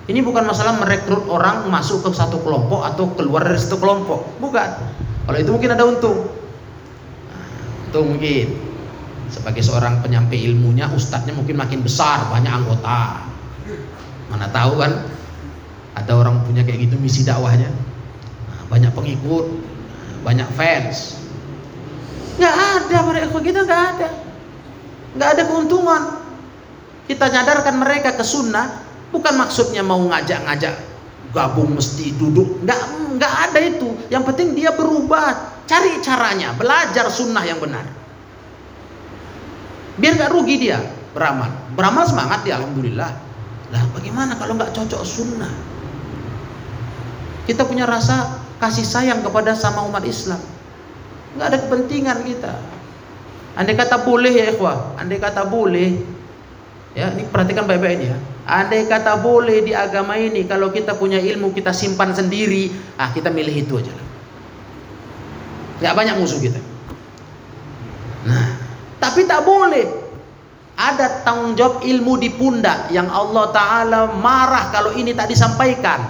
[0.07, 4.69] Ini bukan masalah merekrut orang masuk ke satu kelompok atau keluar dari satu kelompok, bukan.
[5.27, 6.29] Kalau itu mungkin ada untung.
[7.27, 7.45] Nah,
[7.89, 8.47] untung mungkin
[9.27, 13.30] sebagai seorang penyampai ilmunya, ustadznya mungkin makin besar, banyak anggota.
[14.31, 14.91] Mana tahu kan?
[15.99, 17.67] Ada orang punya kayak gitu misi dakwahnya,
[18.47, 19.43] nah, banyak pengikut,
[20.23, 21.19] banyak fans.
[22.39, 24.09] Nggak ada mereka kita nggak ada.
[25.11, 26.01] nggak ada keuntungan.
[27.11, 30.79] Kita nyadarkan mereka ke sunnah, bukan maksudnya mau ngajak-ngajak
[31.35, 32.81] gabung mesti duduk, nggak
[33.19, 33.91] nggak ada itu.
[34.07, 37.83] Yang penting dia berubah, cari caranya, belajar sunnah yang benar.
[39.99, 40.79] Biar nggak rugi dia
[41.11, 43.11] beramal, beramal semangat dia, alhamdulillah.
[43.71, 45.51] Lah bagaimana kalau nggak cocok sunnah?
[47.47, 50.39] Kita punya rasa kasih sayang kepada sama umat Islam.
[51.35, 52.53] Nggak ada kepentingan kita.
[53.51, 55.99] Andai kata boleh ya ikhwah, andai kata boleh,
[56.95, 58.17] ya ini perhatikan baik-baik ini ya.
[58.47, 63.27] Andai kata boleh di agama ini, kalau kita punya ilmu kita simpan sendiri, ah kita
[63.27, 64.07] milih itu aja lah.
[65.83, 66.59] Gak banyak musuh kita.
[68.23, 68.45] Nah,
[69.03, 70.00] tapi tak boleh.
[70.81, 76.01] Ada tanggung jawab ilmu di pundak yang Allah Ta'ala marah kalau ini tak disampaikan.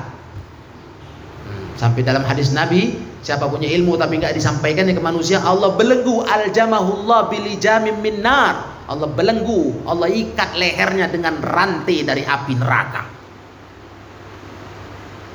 [1.43, 6.25] Hmm, sampai dalam hadis Nabi, Siapa punya ilmu tapi nggak disampaikan ke manusia, Allah belenggu
[6.25, 7.29] al jamahullah
[7.61, 8.81] jamim minar.
[8.89, 13.03] Allah belenggu, Allah ikat lehernya dengan rantai dari api neraka.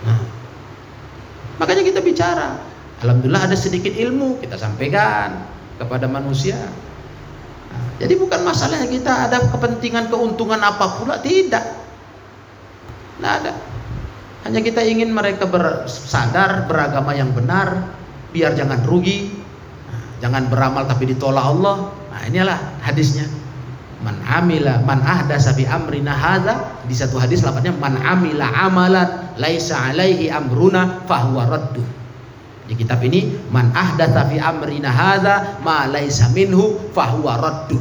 [0.03, 0.21] Nah,
[1.63, 2.59] makanya kita bicara.
[3.01, 5.47] Alhamdulillah ada sedikit ilmu kita sampaikan
[5.79, 6.59] kepada manusia.
[7.77, 11.65] Nah, jadi bukan masalahnya kita ada kepentingan keuntungan apa pula tidak.
[13.21, 13.53] Nah, ada.
[14.49, 17.93] Hanya kita ingin mereka bersadar beragama yang benar,
[18.31, 19.29] biar jangan rugi,
[20.23, 21.93] jangan beramal tapi ditolak Allah.
[22.13, 23.29] Nah, inilah hadisnya.
[23.97, 29.73] Man amila man ahdasa fi amrina hadza di satu hadis lafadznya man amila amalan laisa
[29.73, 31.96] alaihi amruna fahuwa raddu.
[32.67, 37.79] Di kitab ini man ahdatsa fi amrina hadza ma laisa minhu fahuwa raddu.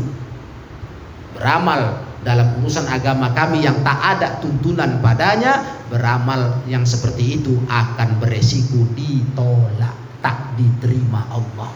[1.35, 5.61] Beramal dalam urusan agama kami yang tak ada tuntunan padanya
[5.93, 9.93] beramal yang seperti itu akan beresiko ditolak
[10.25, 11.69] tak diterima Allah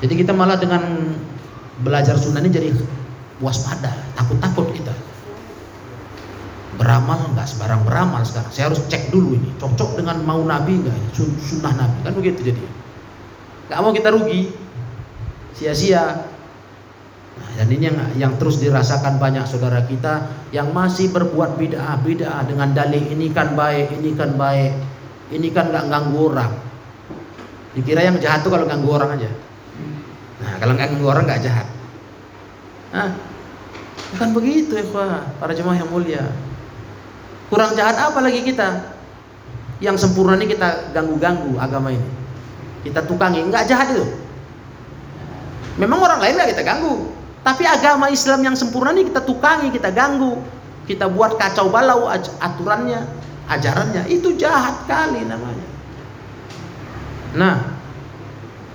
[0.00, 1.12] jadi kita malah dengan
[1.84, 2.72] belajar sunnah ini jadi
[3.44, 4.96] waspada takut-takut kita
[6.76, 10.92] beramal nggak sebarang beramal sekarang saya harus cek dulu ini cocok dengan mau nabi nggak
[10.92, 11.08] ini
[11.40, 12.64] sunnah nabi kan begitu jadi
[13.72, 14.52] nggak mau kita rugi
[15.56, 16.36] sia-sia
[17.36, 20.24] Nah, dan ini yang yang terus dirasakan banyak saudara kita
[20.56, 24.72] yang masih berbuat bid'ah bid'ah dengan dalih ini kan baik, ini kan baik,
[25.36, 26.52] ini kan nggak ganggu orang.
[27.76, 29.28] Dikira yang jahat tuh kalau ganggu orang aja.
[30.40, 31.68] Nah, kalau nggak ganggu orang nggak jahat.
[32.96, 33.12] Nah,
[34.16, 34.84] bukan begitu ya
[35.36, 36.24] para jemaah yang mulia.
[37.46, 38.96] Kurang jahat apa lagi kita?
[39.78, 42.08] Yang sempurna ini kita ganggu-ganggu agama ini.
[42.82, 44.06] Kita tukangi, nggak jahat itu.
[45.76, 47.12] Memang orang lain nggak kita ganggu,
[47.44, 50.40] tapi agama Islam yang sempurna ini kita tukangi, kita ganggu,
[50.88, 52.08] kita buat kacau balau
[52.40, 53.04] aturannya,
[53.46, 54.08] ajarannya.
[54.08, 55.66] Itu jahat kali namanya.
[57.36, 57.56] Nah,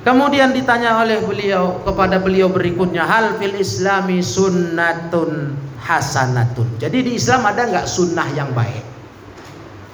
[0.05, 6.77] kemudian ditanya oleh beliau kepada beliau berikutnya, hal fil Islami sunnatun hasanatun.
[6.77, 8.85] Jadi di Islam ada nggak sunnah yang baik?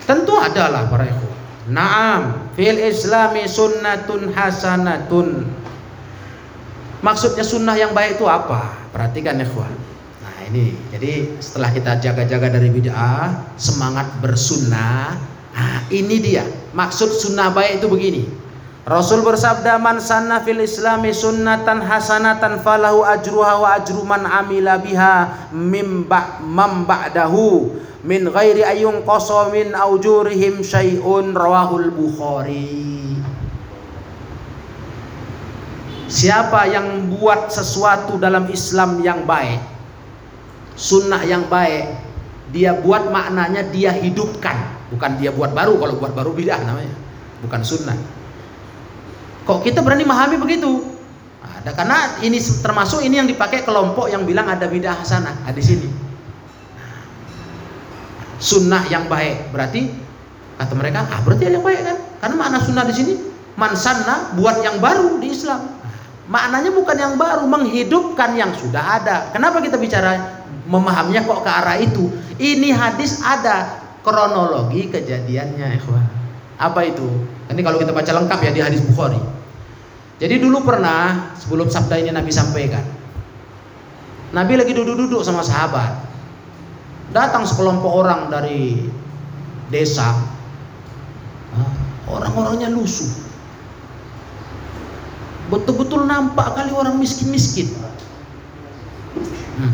[0.03, 1.35] Tentu adalah para ikhwan.
[1.67, 5.57] Naam, fil Islami sunnatun hasanatun
[6.97, 8.73] Maksudnya sunnah yang baik itu apa?
[8.89, 9.69] Perhatikan kawan.
[10.25, 15.13] Nah ini, jadi setelah kita jaga-jaga dari bid'ah, semangat bersunnah.
[15.53, 16.41] Nah ini dia,
[16.73, 18.23] maksud sunnah baik itu begini.
[18.87, 25.51] Rasul bersabda man sanna fil islami sunnatan hasanatan falahu ajruha wa ajru man amila biha
[25.51, 27.67] mim ba ba'dahu
[28.07, 32.87] min ghairi ayung qasa min aujurihim syai'un rawahul bukhari
[36.07, 39.59] Siapa yang buat sesuatu dalam Islam yang baik,
[40.79, 41.99] sunnah yang baik,
[42.55, 44.55] dia buat maknanya dia hidupkan,
[44.87, 45.75] bukan dia buat baru.
[45.75, 46.95] Kalau buat baru bidah namanya,
[47.43, 47.99] bukan sunnah.
[49.47, 50.83] Kok kita berani memahami begitu?
[51.39, 55.47] Ada karena ini termasuk ini yang dipakai kelompok yang bilang ada bidah hasanah.
[55.47, 55.89] Ada di sini.
[58.37, 59.89] Sunnah yang baik berarti
[60.59, 61.97] kata mereka, ah berarti ada yang baik kan?
[62.19, 63.13] Karena makna sunnah di sini
[63.57, 65.79] mansanna buat yang baru di Islam.
[66.27, 69.31] Maknanya bukan yang baru, menghidupkan yang sudah ada.
[69.31, 72.11] Kenapa kita bicara memahaminya kok ke arah itu?
[72.35, 76.03] Ini hadis ada kronologi kejadiannya, ikhwan.
[76.57, 77.05] Apa itu?
[77.47, 79.21] Ini kalau kita baca lengkap ya di hadis Bukhari.
[80.17, 82.81] Jadi dulu pernah sebelum sabda ini Nabi sampaikan.
[84.33, 85.93] Nabi lagi duduk-duduk sama sahabat.
[87.13, 88.89] Datang sekelompok orang dari
[89.69, 90.17] desa.
[92.09, 93.27] Orang-orangnya lusuh
[95.47, 97.71] betul-betul nampak kali orang miskin-miskin
[99.59, 99.73] hmm.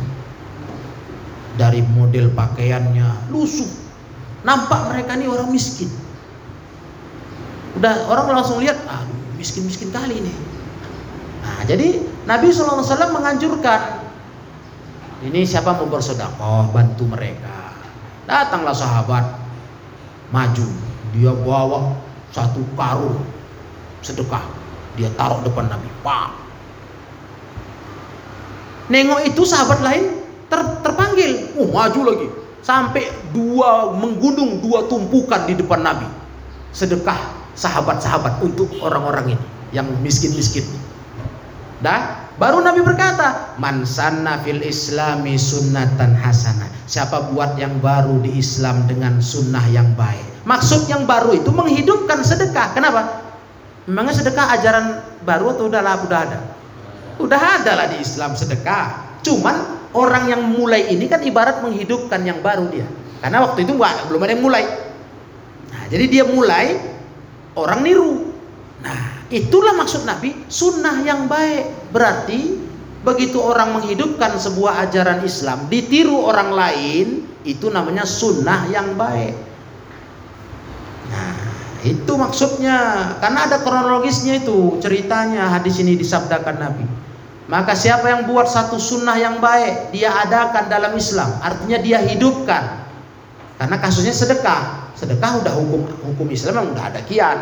[1.57, 3.65] dari model pakaiannya lusuh
[4.45, 5.89] nampak mereka ini orang miskin
[7.79, 9.01] udah orang langsung lihat ah
[9.37, 10.33] miskin-miskin kali ini
[11.43, 12.79] Nah, jadi Nabi SAW
[13.11, 13.99] menganjurkan
[15.27, 17.75] ini siapa mau bersedekah bantu mereka.
[18.23, 19.23] Datanglah sahabat
[20.31, 20.67] maju,
[21.11, 21.99] dia bawa
[22.31, 23.19] satu karung
[23.99, 24.43] sedekah,
[24.95, 25.87] dia taruh depan Nabi.
[25.99, 26.29] Pak.
[28.91, 32.27] Nengok itu sahabat lain ter, terpanggil, oh maju lagi,
[32.63, 36.07] sampai dua menggunung dua tumpukan di depan Nabi.
[36.71, 40.65] Sedekah sahabat-sahabat untuk orang-orang ini yang miskin-miskin.
[41.83, 48.39] Dah, baru Nabi berkata, "Man sanna fil islami sunnatan hasanah." Siapa buat yang baru di
[48.39, 50.43] Islam dengan sunnah yang baik.
[50.43, 52.75] Maksud yang baru itu menghidupkan sedekah.
[52.75, 53.23] Kenapa?
[53.87, 54.85] Memangnya sedekah ajaran
[55.23, 56.39] baru atau udah lah, udah ada?
[57.19, 59.15] Udah ada lah di Islam sedekah.
[59.23, 59.55] Cuman
[59.95, 62.87] orang yang mulai ini kan ibarat menghidupkan yang baru dia.
[63.23, 64.63] Karena waktu itu belum ada yang mulai.
[65.71, 66.92] Nah, jadi dia mulai
[67.55, 68.33] orang niru.
[68.83, 71.89] Nah, Itulah maksud Nabi, sunnah yang baik.
[71.89, 72.61] Berarti
[73.01, 79.33] begitu orang menghidupkan sebuah ajaran Islam, ditiru orang lain, itu namanya sunnah yang baik.
[81.09, 81.33] Nah,
[81.81, 82.77] itu maksudnya.
[83.17, 86.85] Karena ada kronologisnya itu, ceritanya hadis ini disabdakan Nabi.
[87.49, 91.41] Maka siapa yang buat satu sunnah yang baik, dia adakan dalam Islam.
[91.41, 92.85] Artinya dia hidupkan.
[93.57, 94.82] Karena kasusnya sedekah.
[95.03, 97.39] Sedekah udah hukum hukum Islam yang udah ada kian.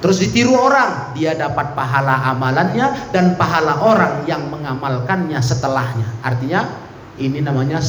[0.00, 6.08] Terus ditiru orang, dia dapat pahala amalannya dan pahala orang yang mengamalkannya setelahnya.
[6.24, 6.72] Artinya
[7.20, 7.84] ini namanya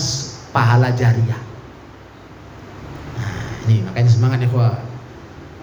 [0.51, 1.39] pahala jariah.
[3.15, 3.31] Nah,
[3.67, 4.51] ini makanya semangat ya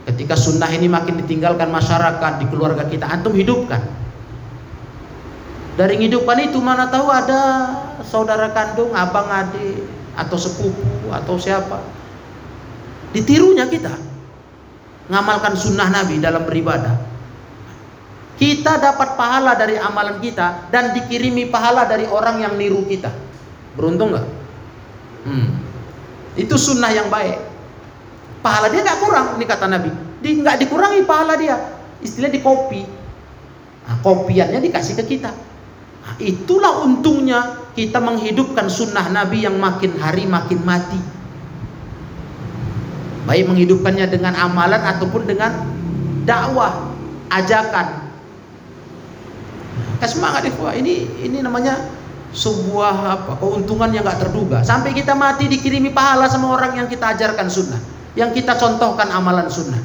[0.08, 3.84] Ketika sunnah ini makin ditinggalkan masyarakat di keluarga kita, antum hidupkan.
[5.76, 7.40] Dari hidupkan itu mana tahu ada
[8.04, 9.84] saudara kandung, abang adik,
[10.16, 12.01] atau sepupu, atau siapa.
[13.12, 13.92] Ditirunya kita
[15.12, 17.12] ngamalkan sunnah Nabi dalam beribadah.
[18.40, 23.12] Kita dapat pahala dari amalan kita dan dikirimi pahala dari orang yang niru kita.
[23.76, 24.26] Beruntung nggak?
[25.28, 25.48] Hmm.
[26.34, 27.38] Itu sunnah yang baik.
[28.40, 29.90] Pahala dia nggak kurang, ini kata Nabi.
[30.24, 31.56] Di, nggak dikurangi pahala dia.
[32.02, 32.82] Istilah di kopi.
[33.86, 35.30] Nah, kopiannya dikasih ke kita.
[36.02, 41.21] Nah, itulah untungnya kita menghidupkan sunnah Nabi yang makin hari makin mati
[43.28, 45.52] baik menghidupkannya dengan amalan ataupun dengan
[46.26, 46.92] dakwah
[47.30, 48.12] ajakan.
[50.02, 50.74] Semangat ikhwah.
[50.74, 51.78] Ini ini namanya
[52.34, 53.32] sebuah apa?
[53.38, 54.66] Keuntungan yang nggak terduga.
[54.66, 57.78] Sampai kita mati dikirimi pahala sama orang yang kita ajarkan sunnah
[58.12, 59.80] yang kita contohkan amalan sunnah.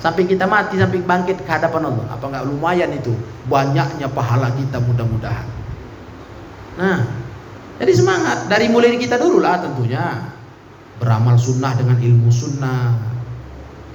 [0.00, 2.06] Sampai kita mati sampai bangkit ke hadapan Allah.
[2.12, 3.12] Apa nggak lumayan itu?
[3.48, 5.48] Banyaknya pahala kita mudah-mudahan.
[6.76, 6.98] Nah
[7.80, 8.48] jadi semangat.
[8.48, 10.28] Dari mulai kita dulu lah tentunya
[10.98, 12.94] beramal sunnah dengan ilmu sunnah.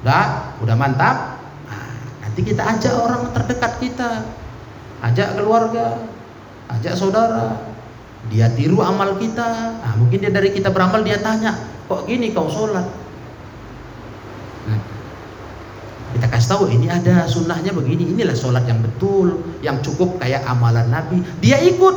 [0.04, 1.40] Udah udah mantap?
[1.68, 1.88] Nah,
[2.24, 4.24] nanti kita ajak orang terdekat kita.
[5.00, 6.00] Ajak keluarga
[6.70, 7.60] ajak saudara.
[8.30, 9.80] Dia tiru amal kita.
[9.80, 11.56] Nah, mungkin dia dari kita beramal dia tanya
[11.88, 12.86] kok gini kau sholat?
[14.70, 14.80] Nah,
[16.14, 20.86] kita kasih tahu ini ada sunnahnya begini inilah sholat yang betul yang cukup kayak amalan
[20.92, 21.24] nabi.
[21.40, 21.96] Dia ikut.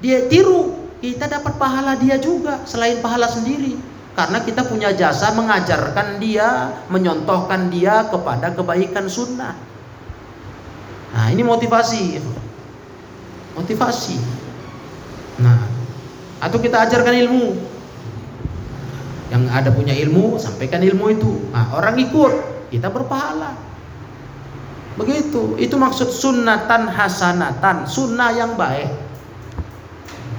[0.00, 0.86] Dia tiru.
[1.04, 7.66] Kita dapat pahala dia juga selain pahala sendiri karena kita punya jasa mengajarkan dia, menyontohkan
[7.66, 9.58] dia kepada kebaikan sunnah.
[11.10, 12.22] Nah, ini motivasi.
[13.58, 14.18] Motivasi.
[15.42, 15.66] Nah,
[16.38, 17.46] atau kita ajarkan ilmu.
[19.34, 21.50] Yang ada punya ilmu, sampaikan ilmu itu.
[21.50, 22.32] Nah, orang ikut,
[22.70, 23.58] kita berpahala.
[24.94, 25.58] Begitu.
[25.58, 28.94] Itu maksud sunnatan hasanatan, sunnah yang baik.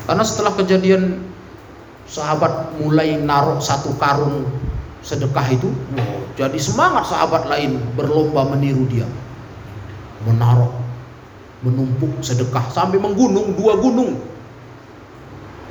[0.07, 1.34] Karena setelah kejadian
[2.05, 4.45] sahabat mulai naruh satu karung
[5.05, 9.07] sedekah itu oh, jadi semangat sahabat lain berlomba meniru dia.
[10.25, 10.73] Menaruh
[11.61, 14.19] menumpuk sedekah sampai menggunung dua gunung.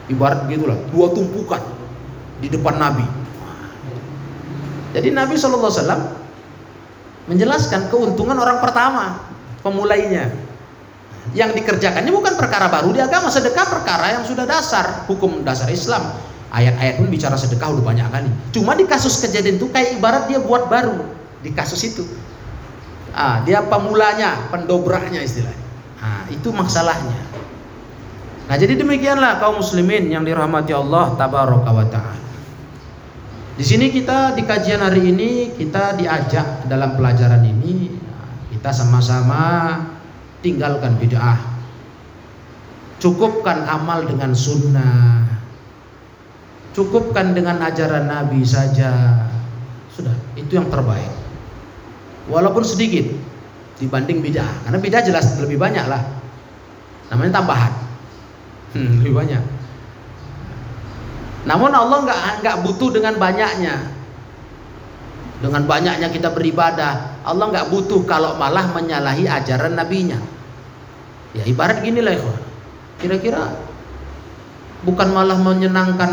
[0.08, 1.62] Ibarat gitulah dua tumpukan
[2.40, 3.06] di depan Nabi.
[4.94, 5.74] Jadi Nabi SAW
[7.26, 9.26] menjelaskan keuntungan orang pertama
[9.64, 10.28] pemulainya
[11.32, 16.12] yang dikerjakannya bukan perkara baru di agama, sedekah perkara yang sudah dasar, hukum dasar Islam.
[16.52, 18.30] Ayat-ayat pun bicara sedekah udah banyak kali.
[18.52, 21.02] Cuma di kasus kejadian itu kayak ibarat dia buat baru
[21.40, 22.04] di kasus itu.
[23.16, 25.64] Ah, dia pemulanya, pendobraknya istilahnya.
[25.98, 27.18] Ah, itu masalahnya.
[28.44, 32.22] Nah, jadi demikianlah kaum muslimin yang dirahmati Allah tabaraka wa taala.
[33.54, 37.86] Di sini kita di kajian hari ini kita diajak dalam pelajaran ini
[38.50, 39.78] kita sama-sama
[40.44, 41.40] tinggalkan bid'ah
[43.00, 45.24] cukupkan amal dengan sunnah
[46.76, 49.24] cukupkan dengan ajaran Nabi saja
[49.88, 51.08] sudah itu yang terbaik
[52.28, 53.08] walaupun sedikit
[53.78, 54.48] dibanding bidah.
[54.66, 56.02] Karena bidah jelas lebih banyak lah.
[57.10, 57.72] Namanya tambahan.
[58.74, 59.42] Hmm, lebih banyak.
[61.44, 63.92] Namun Allah nggak nggak butuh dengan banyaknya.
[65.44, 70.16] Dengan banyaknya kita beribadah, Allah nggak butuh kalau malah menyalahi ajaran nabinya.
[71.34, 72.14] Ya ibarat gini lah
[73.02, 73.58] Kira-kira
[74.86, 76.12] bukan malah menyenangkan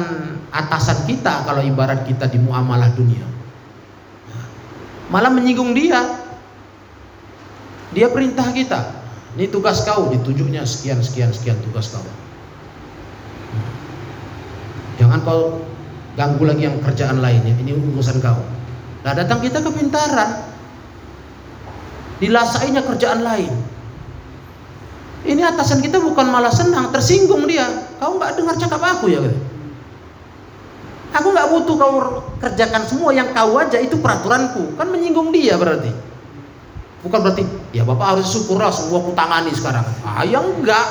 [0.50, 3.24] atasan kita kalau ibarat kita di muamalah dunia.
[5.12, 6.00] Malah menyinggung dia.
[7.92, 9.04] Dia perintah kita.
[9.36, 12.04] Ini tugas kau, ditunjuknya sekian sekian sekian tugas kau.
[15.00, 15.64] Jangan kau
[16.16, 17.56] ganggu lagi yang kerjaan lainnya.
[17.56, 18.40] Ini urusan kau.
[19.04, 20.52] Nah datang kita kepintaran.
[22.24, 23.52] Dilasainya kerjaan lain.
[25.22, 27.70] Ini atasan kita bukan malah senang, tersinggung dia.
[28.02, 29.22] Kau nggak dengar cakap aku ya?
[31.12, 31.96] Aku nggak butuh kau
[32.40, 34.80] kerjakan semua yang kau aja itu peraturanku.
[34.80, 35.92] Kan menyinggung dia berarti.
[37.02, 37.44] Bukan berarti
[37.74, 39.84] ya bapak harus syukur lah semua ku tangani sekarang.
[40.08, 40.88] Ah ya enggak.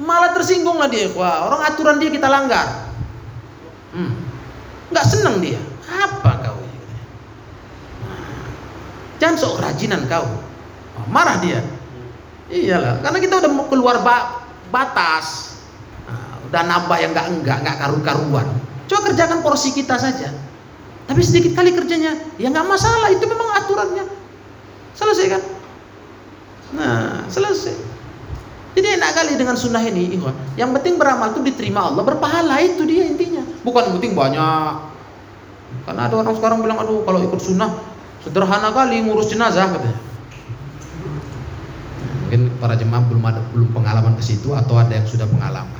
[0.00, 1.12] Malah tersinggung lah dia.
[1.12, 2.90] Wah orang aturan dia kita langgar.
[3.92, 4.16] Hmm.
[4.90, 5.60] Nggak seneng dia.
[5.86, 6.58] Apa kau?
[9.20, 10.26] Jangan sok rajinan kau.
[11.12, 11.60] Marah dia.
[12.46, 15.58] Iyalah, karena kita udah mau keluar ba batas.
[16.06, 18.46] Nah, udah nambah yang enggak enggak enggak karu-karuan.
[18.86, 20.30] Coba kerjakan porsi kita saja.
[21.06, 23.10] Tapi sedikit kali kerjanya, ya nggak masalah.
[23.10, 24.06] Itu memang aturannya.
[24.94, 25.42] Selesai kan?
[26.74, 27.74] Nah, selesai.
[28.76, 30.34] Jadi enak kali dengan sunnah ini, ikhwan.
[30.54, 33.42] Yang penting beramal itu diterima Allah, berpahala itu dia intinya.
[33.64, 34.72] Bukan penting banyak.
[35.86, 37.70] Karena ada orang sekarang bilang, aduh kalau ikut sunnah
[38.26, 39.94] Sederhana kali ngurus jenazah katanya.
[42.66, 45.78] Para jemaah belum ada belum pengalaman ke situ atau ada yang sudah pengalaman.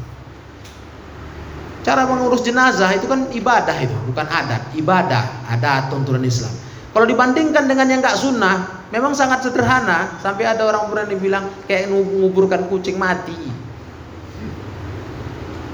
[1.83, 4.71] Cara mengurus jenazah itu kan ibadah itu, bukan adat.
[4.71, 6.55] Ibadah, adat tuntunan Islam.
[6.95, 10.15] Kalau dibandingkan dengan yang nggak sunnah, memang sangat sederhana.
[10.23, 13.35] Sampai ada orang berani bilang kayak menguburkan kucing mati.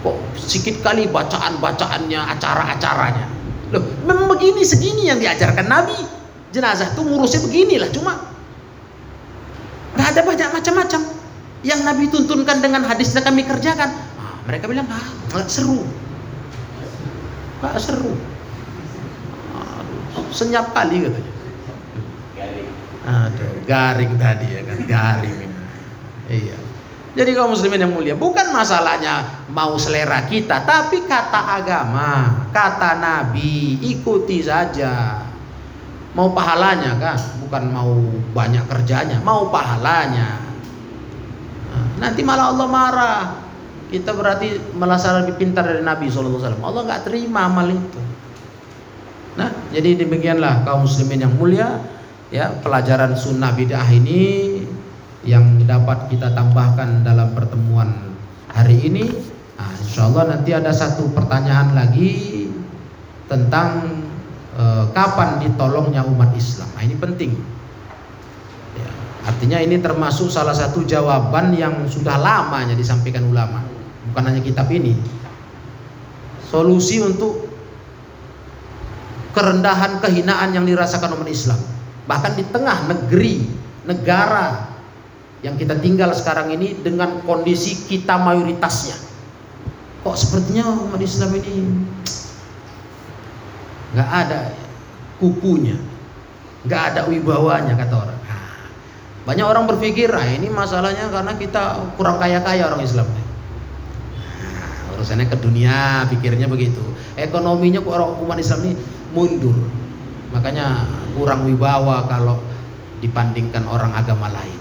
[0.00, 3.26] Kok sedikit kali bacaan-bacaannya, acara-acaranya.
[3.68, 6.08] Loh, memang begini segini yang diajarkan Nabi
[6.56, 8.31] jenazah tuh ngurusnya beginilah cuma
[9.96, 11.00] nggak ada banyak macam-macam.
[11.62, 13.90] Yang Nabi tuntunkan dengan hadisnya kami kerjakan.
[14.18, 15.86] Nah, mereka bilang ah nggak seru.
[17.62, 18.12] Nggak seru.
[20.32, 21.32] Senyap kali katanya.
[23.02, 25.50] Aduh, garing tadi ya kan garing.
[26.30, 26.56] Iya.
[27.12, 33.76] Jadi kaum muslimin yang mulia bukan masalahnya mau selera kita tapi kata agama kata Nabi
[33.84, 35.20] ikuti saja
[36.12, 37.92] mau pahalanya kan bukan mau
[38.36, 40.40] banyak kerjanya mau pahalanya.
[41.72, 43.20] Nah, nanti malah Allah marah.
[43.92, 48.00] Kita berarti malah lebih pintar dari Nabi SAW Allah nggak terima amal itu.
[49.36, 51.80] Nah jadi demikianlah kaum muslimin yang mulia
[52.32, 54.60] ya pelajaran sunnah bid'ah ini
[55.22, 58.16] yang dapat kita tambahkan dalam pertemuan
[58.50, 59.06] hari ini.
[59.54, 62.50] Nah, insya Allah nanti ada satu pertanyaan lagi
[63.30, 64.01] tentang
[64.56, 66.68] e, kapan ditolongnya umat Islam.
[66.76, 67.32] Nah, ini penting.
[68.76, 68.88] Ya,
[69.28, 73.64] artinya ini termasuk salah satu jawaban yang sudah lamanya disampaikan ulama,
[74.12, 74.96] bukan hanya kitab ini.
[76.48, 77.48] Solusi untuk
[79.32, 81.60] kerendahan kehinaan yang dirasakan umat Islam,
[82.04, 83.48] bahkan di tengah negeri,
[83.88, 84.72] negara
[85.42, 88.94] yang kita tinggal sekarang ini dengan kondisi kita mayoritasnya.
[90.06, 91.54] Kok sepertinya umat Islam ini
[93.92, 94.56] nggak ada
[95.20, 95.76] kukunya,
[96.64, 98.18] nggak ada wibawanya kata orang.
[98.24, 98.68] Nah,
[99.28, 103.06] banyak orang berpikir, ah ini masalahnya karena kita kurang kaya-kaya orang Islam.
[103.06, 106.82] Nah, urusannya ke dunia, pikirnya begitu.
[107.14, 108.74] Ekonominya orang umat Islam ini
[109.12, 109.54] mundur,
[110.32, 112.40] makanya kurang wibawa kalau
[113.04, 114.58] dibandingkan orang agama lain.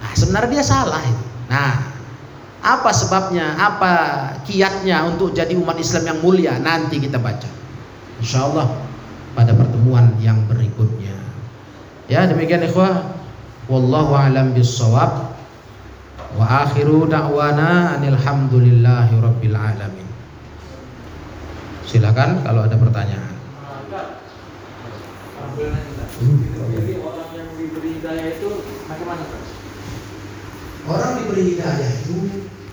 [0.00, 1.04] Nah, sebenarnya dia salah.
[1.46, 1.74] Nah,
[2.62, 3.58] apa sebabnya?
[3.58, 3.92] Apa
[4.46, 6.54] kiatnya untuk jadi umat Islam yang mulia?
[6.62, 7.61] Nanti kita baca.
[8.22, 8.70] Insya Allah
[9.34, 11.18] pada pertemuan yang berikutnya.
[12.06, 13.18] Ya demikian ikhwah.
[13.66, 15.34] Wallahu alam bisawab.
[16.38, 20.06] Wa akhiru da'wana anilhamdulillahi rabbil alamin.
[21.82, 23.34] Silakan kalau ada pertanyaan.
[26.22, 28.48] Jadi orang yang diberi hidayah itu
[28.86, 29.24] macam mana?
[30.86, 32.16] Orang diberi hidayah itu